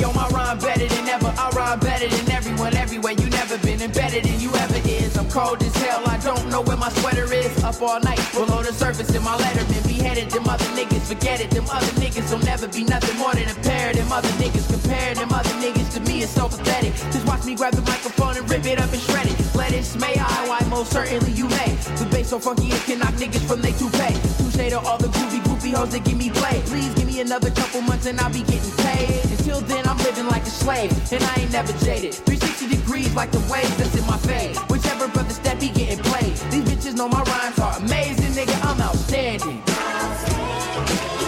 Yo, 0.00 0.10
my 0.14 0.26
rhyme 0.28 0.58
better 0.58 0.88
than 0.88 1.08
ever. 1.08 1.32
I 1.36 1.50
rhyme 1.50 1.78
better 1.80 2.08
than 2.08 2.32
everyone, 2.32 2.74
everywhere. 2.74 3.12
You 3.12 3.28
never 3.28 3.58
been 3.58 3.82
embedded 3.82 4.24
than 4.24 4.40
you 4.40 4.50
ever 4.54 4.80
is. 4.88 5.14
I'm 5.18 5.28
cold 5.28 5.62
as 5.62 5.76
hell. 5.76 6.02
I 6.06 6.16
don't 6.18 6.48
know 6.48 6.62
where 6.62 6.78
my 6.78 6.88
sweater 6.88 7.30
is. 7.30 7.52
Up 7.62 7.82
all 7.82 8.00
night, 8.00 8.20
below 8.32 8.62
the 8.62 8.72
surface 8.72 9.14
in 9.14 9.22
my 9.22 9.36
letterman. 9.36 9.86
Beheaded 9.86 10.30
them 10.30 10.48
other 10.48 10.64
niggas, 10.78 11.04
forget 11.06 11.42
it. 11.42 11.50
Them 11.50 11.66
other 11.70 11.92
niggas 12.00 12.32
will 12.32 12.44
never 12.46 12.66
be 12.66 12.82
nothing 12.84 13.16
more 13.18 13.34
than 13.34 13.48
a 13.50 13.54
pair. 13.60 13.92
Them 13.92 14.10
other 14.10 14.32
niggas 14.40 14.72
compare 14.72 15.14
them 15.14 15.32
other 15.32 15.54
niggas 15.60 15.92
to 15.94 16.00
me 16.08 16.22
is 16.22 16.30
so 16.30 16.48
pathetic. 16.48 16.94
Just 17.12 17.26
watch 17.26 17.44
me 17.44 17.54
grab 17.54 17.74
the 17.74 17.82
microphone 17.82 18.38
and 18.38 18.48
rip 18.50 18.64
it 18.64 18.80
up 18.80 18.90
and 18.90 19.02
shred 19.02 19.26
it. 19.26 19.36
Let 19.54 19.74
it 19.74 19.84
may 20.00 20.14
I, 20.16 20.48
why 20.48 20.66
most 20.70 20.92
certainly 20.92 21.32
you 21.32 21.46
may. 21.48 21.76
The 22.00 22.08
bass 22.10 22.30
so 22.30 22.38
funky 22.38 22.68
it 22.68 22.82
can 22.84 23.00
knock 23.00 23.14
niggas 23.20 23.46
from 23.46 23.60
they 23.60 23.72
toupee. 23.72 24.16
Touche 24.38 24.70
to 24.70 24.80
all 24.80 24.96
the 24.96 25.08
groovy 25.08 25.49
groupie 25.70 25.76
hoes 25.76 25.90
that 25.90 26.04
give 26.04 26.16
me 26.16 26.30
play. 26.30 26.62
Please 26.66 26.92
give 26.94 27.06
me 27.06 27.20
another 27.20 27.50
couple 27.50 27.80
months 27.82 28.06
and 28.06 28.20
I'll 28.20 28.32
be 28.32 28.42
getting 28.42 28.70
paid. 28.84 29.24
Until 29.30 29.60
then, 29.60 29.86
I'm 29.86 29.98
living 29.98 30.26
like 30.26 30.42
a 30.42 30.50
slave, 30.50 30.90
and 31.12 31.22
I 31.22 31.40
ain't 31.40 31.52
never 31.52 31.72
jaded. 31.84 32.14
360 32.14 32.68
degrees 32.76 33.14
like 33.14 33.30
the 33.30 33.40
waves 33.50 33.76
that's 33.76 33.96
in 33.96 34.06
my 34.06 34.18
face. 34.18 34.58
Whichever 34.68 35.08
brother 35.08 35.34
step, 35.34 35.60
he 35.60 35.70
getting 35.70 36.02
played. 36.04 36.36
These 36.50 36.64
bitches 36.64 36.96
know 36.96 37.08
my 37.08 37.22
rhymes 37.22 37.58
are 37.58 37.76
amazing, 37.78 38.32
nigga. 38.32 38.56
I'm 38.64 38.80
outstanding. 38.80 39.62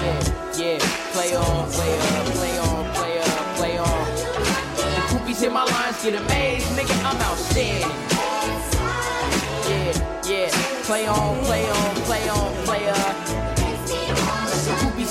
Yeah, 0.03 0.21
yeah. 0.59 0.79
Play 1.13 1.35
on, 1.37 1.71
play 1.71 1.93
up, 1.99 2.27
play 2.37 2.59
on, 2.59 2.95
play 2.95 3.19
up, 3.21 3.57
play 3.57 3.79
on. 3.79 4.05
The 4.77 5.03
groupies 5.11 5.41
hear 5.41 5.51
my 5.51 5.65
lines, 5.65 6.03
get 6.03 6.15
amazed, 6.15 6.67
nigga. 6.77 6.95
I'm 7.05 7.21
outstanding. 7.21 7.91
Yeah, 9.69 9.93
yeah. 10.27 10.51
On, 10.53 10.83
play 10.85 11.07
on, 11.07 11.45
play 11.45 11.65
on, 11.71 11.82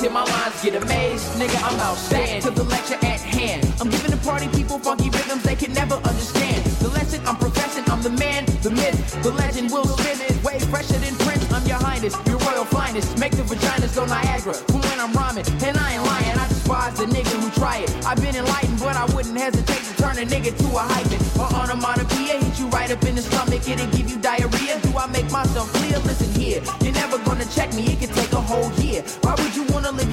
Hit 0.01 0.11
my 0.11 0.23
lines, 0.23 0.63
get 0.63 0.81
amazed. 0.81 1.27
Nigga, 1.37 1.61
I'm 1.61 1.79
outstanding. 1.79 2.41
To 2.41 2.49
the 2.49 2.63
lecture 2.63 2.97
at 3.05 3.21
hand. 3.21 3.61
I'm 3.79 3.87
giving 3.87 4.09
the 4.09 4.17
party 4.25 4.47
people 4.47 4.79
funky 4.79 5.11
rhythms 5.11 5.43
they 5.43 5.55
can 5.55 5.73
never 5.73 5.93
understand. 5.93 6.65
The 6.81 6.89
lesson 6.89 7.21
I'm 7.27 7.35
professing, 7.35 7.85
I'm 7.87 8.01
the 8.01 8.09
man, 8.09 8.45
the 8.63 8.71
myth, 8.71 8.97
the 9.21 9.29
legend 9.29 9.69
will 9.69 9.85
spin 9.85 10.17
it. 10.21 10.43
Way 10.43 10.57
fresher 10.57 10.97
than 10.97 11.13
Prince, 11.21 11.45
I'm 11.53 11.67
your 11.67 11.77
highness, 11.77 12.17
your 12.25 12.39
royal 12.39 12.65
finest. 12.65 13.19
Make 13.19 13.33
the 13.33 13.43
vaginas 13.43 13.95
go 13.95 14.05
Niagara 14.07 14.55
from 14.55 14.81
when 14.81 14.99
I'm 14.99 15.13
rhyming. 15.13 15.45
And 15.61 15.77
I 15.77 15.93
ain't 15.93 16.03
lying, 16.03 16.33
I 16.33 16.47
despise 16.47 16.97
the 16.97 17.05
nigga 17.05 17.37
who 17.37 17.51
try 17.51 17.77
it. 17.85 17.93
I've 18.03 18.19
been 18.19 18.35
enlightened, 18.35 18.79
but 18.79 18.95
I 18.97 19.05
wouldn't 19.13 19.37
hesitate 19.37 19.83
to 19.85 19.93
turn 20.01 20.17
a 20.17 20.25
nigga 20.25 20.49
to 20.57 20.67
a 20.77 20.81
hyphen. 20.81 21.21
Or 21.37 21.45
onomatopoeia, 21.61 22.41
hit 22.41 22.57
you 22.57 22.65
right 22.69 22.89
up 22.89 23.03
in 23.05 23.13
the 23.13 23.21
stomach, 23.21 23.69
it'll 23.69 23.85
give 23.93 24.09
you 24.09 24.17
diarrhea. 24.17 24.81
Do 24.81 24.97
I 24.97 25.05
make 25.13 25.29
myself 25.29 25.71
clear? 25.73 25.99
Listen 26.09 26.33
here, 26.33 26.59
you're 26.81 26.97
never 26.97 27.19
gonna 27.19 27.45
check 27.53 27.71
me, 27.75 27.85
it 27.93 28.00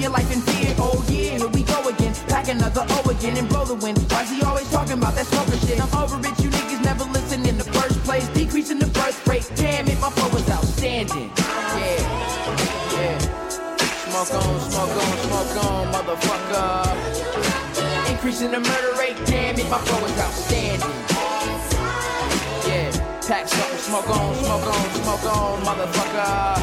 your 0.01 0.11
life 0.11 0.31
in 0.31 0.41
fear? 0.41 0.75
Oh 0.77 1.03
yeah, 1.09 1.37
here 1.37 1.47
we 1.47 1.63
go 1.63 1.87
again. 1.87 2.13
Pack 2.27 2.47
another 2.47 2.85
O 2.89 3.09
again 3.09 3.37
and 3.37 3.47
blow 3.49 3.65
the 3.65 3.75
wind. 3.75 3.97
Why's 4.11 4.29
he 4.29 4.41
always 4.43 4.69
talking 4.71 4.93
about 4.93 5.15
that 5.15 5.25
smoker 5.27 5.57
shit? 5.65 5.81
I'm 5.81 5.93
over 5.95 6.19
it, 6.19 6.39
you 6.39 6.49
niggas 6.49 6.83
never 6.83 7.03
listen 7.05 7.45
in 7.45 7.57
the 7.57 7.63
first 7.65 7.99
place. 8.03 8.27
Decreasing 8.29 8.79
the 8.79 8.87
birth 8.87 9.27
rate, 9.27 9.49
damn 9.55 9.87
it, 9.87 9.99
my 9.99 10.09
flow 10.09 10.29
is 10.37 10.49
outstanding. 10.49 11.31
Yeah, 11.35 12.95
yeah. 12.95 13.19
Smoke 14.09 14.33
on, 14.33 14.59
smoke 14.71 14.89
on, 14.89 15.17
smoke 15.27 15.65
on, 15.65 15.93
motherfucker. 15.93 16.95
Increasing 18.11 18.51
the 18.51 18.59
murder 18.59 18.93
rate, 18.97 19.17
damn 19.25 19.59
it, 19.59 19.69
my 19.69 19.77
flow 19.79 20.05
is 20.05 20.17
outstanding. 20.19 21.58
Pack 23.29 23.47
something, 23.47 23.77
smoke 23.77 24.09
on, 24.09 24.33
smoke 24.41 24.65
on, 24.65 24.89
smoke 25.03 25.35
on, 25.37 25.61
motherfucker. 25.61 26.57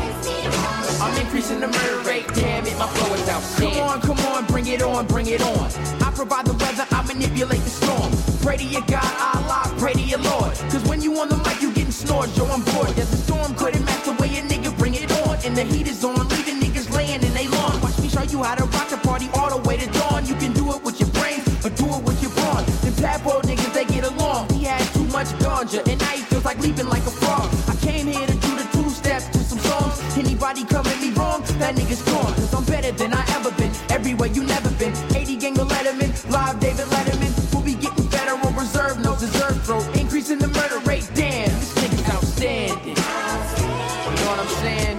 I'm 1.00 1.16
increasing 1.24 1.60
the 1.60 1.68
murder 1.68 2.00
rate, 2.00 2.26
damn 2.34 2.66
it, 2.66 2.76
my 2.76 2.88
flow 2.88 3.14
is 3.14 3.28
outstanding. 3.28 3.78
Come 3.78 3.88
on, 3.88 4.00
come 4.00 4.18
on, 4.34 4.46
bring 4.46 4.66
it 4.66 4.82
on, 4.82 5.06
bring 5.06 5.28
it 5.28 5.42
on. 5.42 5.70
I 6.02 6.10
provide 6.10 6.44
the 6.44 6.54
weather, 6.54 6.84
I 6.90 7.02
manipulate 7.06 7.60
the 7.60 7.70
storm. 7.70 8.10
Pray 8.42 8.56
to 8.56 8.64
your 8.64 8.82
God, 8.82 9.06
Allah, 9.22 9.72
pray 9.78 9.92
to 9.92 10.00
your 10.00 10.18
Lord. 10.18 10.58
Cause 10.74 10.82
when 10.88 11.00
you 11.00 11.16
on 11.20 11.28
the 11.28 11.36
mic, 11.46 11.62
you 11.62 11.72
getting 11.72 11.92
snored, 11.92 12.36
yo, 12.36 12.44
I'm 12.46 12.62
bored. 12.74 12.90
Yes, 12.96 13.10
the 13.10 13.18
storm 13.18 13.54
couldn't 13.54 13.84
match 13.84 14.02
the 14.02 14.14
way 14.14 14.26
a 14.34 14.42
nigga 14.42 14.76
bring 14.76 14.94
it 14.94 15.08
on. 15.22 15.38
And 15.44 15.56
the 15.56 15.62
heat 15.62 15.86
is 15.86 16.02
on, 16.02 16.18
leaving 16.34 16.58
niggas 16.58 16.90
laying 16.90 17.22
in 17.22 17.32
they 17.32 17.46
lawn. 17.46 17.80
Watch 17.80 17.96
me 18.00 18.08
show 18.08 18.24
you 18.24 18.42
how 18.42 18.56
to 18.56 18.64
rock 18.64 18.88
the 18.88 18.96
party 19.06 19.28
all 19.34 19.56
the 19.56 19.62
way 19.68 19.76
to 19.76 19.86
dawn. 20.00 20.26
You 20.26 20.34
can 20.34 20.52
do 20.52 20.74
it 20.74 20.82
with 20.82 20.98
your 20.98 21.10
brains, 21.10 21.46
or 21.64 21.70
do 21.70 21.86
it 21.94 22.02
with 22.02 22.20
your 22.20 22.32
brawn. 22.32 22.64
Them 22.82 22.94
tadpole 22.94 23.42
niggas, 23.42 23.72
they 23.72 23.84
get 23.84 24.02
along. 24.02 24.50
He 24.50 24.64
had 24.64 24.82
too 24.94 25.06
much 25.14 25.28
ganja, 25.38 25.86
and 25.86 26.00
now 26.00 26.15
like 26.56 26.66
leaping 26.66 26.88
like 26.88 27.06
a 27.06 27.10
frog. 27.10 27.48
I 27.68 27.76
came 27.76 28.06
here 28.06 28.26
to 28.26 28.32
do 28.32 28.56
the 28.56 28.68
two 28.72 28.88
steps 28.90 29.26
to 29.28 29.38
some 29.38 29.58
songs. 29.58 30.00
Anybody 30.16 30.64
come 30.64 30.86
at 30.86 31.00
me 31.00 31.10
wrong, 31.10 31.42
that 31.58 31.74
nigga's 31.74 32.02
gone. 32.02 32.32
Cause 32.34 32.54
I'm 32.54 32.64
better 32.64 32.92
than 32.92 33.12
I 33.12 33.24
ever 33.36 33.50
been. 33.52 33.70
Everywhere 33.90 34.28
you 34.28 34.44
never 34.44 34.70
been. 34.72 34.94
80 35.14 35.36
gang 35.36 35.58
of 35.58 35.68
Letterman, 35.68 36.10
live 36.30 36.60
David 36.60 36.86
Letterman. 36.86 37.52
We'll 37.52 37.62
be 37.62 37.74
getting 37.74 38.08
federal 38.08 38.50
reserve, 38.52 39.00
no 39.02 39.14
deserve 39.16 39.62
throw. 39.64 39.80
Increasing 39.92 40.38
the 40.38 40.48
murder 40.48 40.78
rate, 40.80 41.08
damn. 41.14 41.48
This 41.48 41.74
nigga's 41.74 42.08
outstanding. 42.14 42.88
You 42.88 42.94
know 42.94 44.30
what 44.32 44.40
I'm 44.40 44.48
saying? 44.62 44.98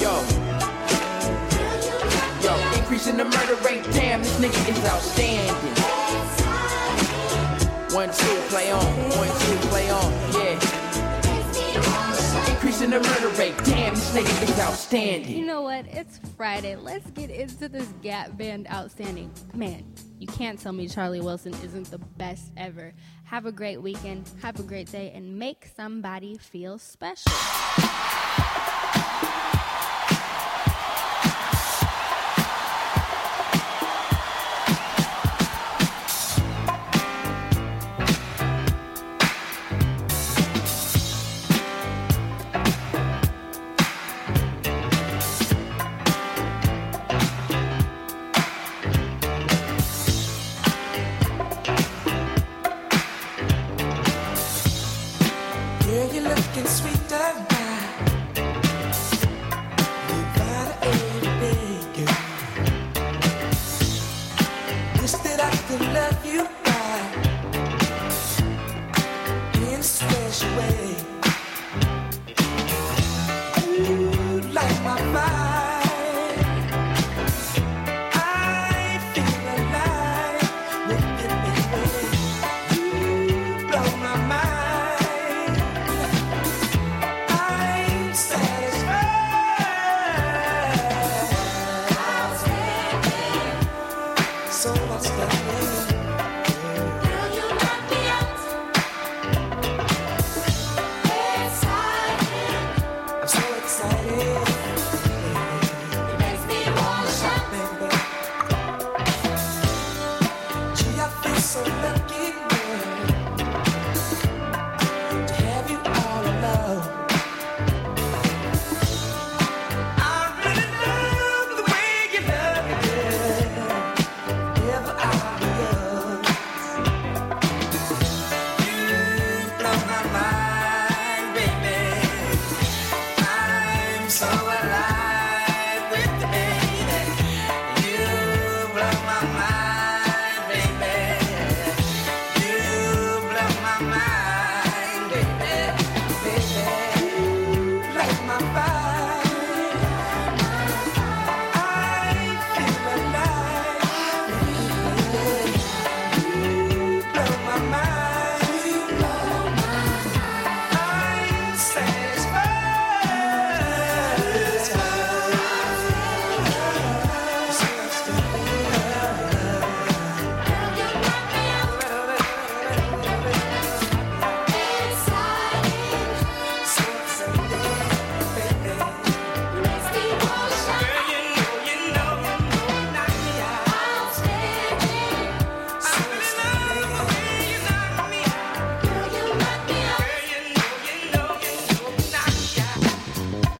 Yo. 0.00 0.14
Yo, 2.44 2.52
increasing 2.78 3.16
the 3.16 3.24
murder 3.24 3.56
rate, 3.64 3.84
damn. 3.92 4.20
This 4.22 4.38
nigga 4.38 4.68
is 4.68 4.84
outstanding. 4.84 5.74
One, 7.94 8.10
two, 8.10 8.36
play 8.50 8.72
on. 8.72 8.93
Increasing 12.84 13.18
the 13.18 13.26
murder 13.26 13.38
rate, 13.38 13.56
damn. 13.64 13.94
This 13.94 14.14
nigga 14.14 14.42
is 14.42 14.60
outstanding. 14.60 15.36
You 15.36 15.46
know 15.46 15.62
what? 15.62 15.86
It's 15.86 16.18
Friday. 16.36 16.76
Let's 16.76 17.10
get 17.12 17.30
into 17.30 17.68
this 17.68 17.88
Gap 18.02 18.36
Band 18.36 18.66
Outstanding. 18.70 19.30
Man, 19.54 19.90
you 20.18 20.26
can't 20.26 20.58
tell 20.58 20.72
me 20.72 20.86
Charlie 20.86 21.22
Wilson 21.22 21.54
isn't 21.64 21.90
the 21.90 21.98
best 21.98 22.52
ever. 22.58 22.92
Have 23.24 23.46
a 23.46 23.52
great 23.52 23.80
weekend, 23.80 24.30
have 24.42 24.60
a 24.60 24.62
great 24.62 24.90
day, 24.92 25.12
and 25.14 25.38
make 25.38 25.70
somebody 25.74 26.36
feel 26.36 26.78
special. 26.78 27.32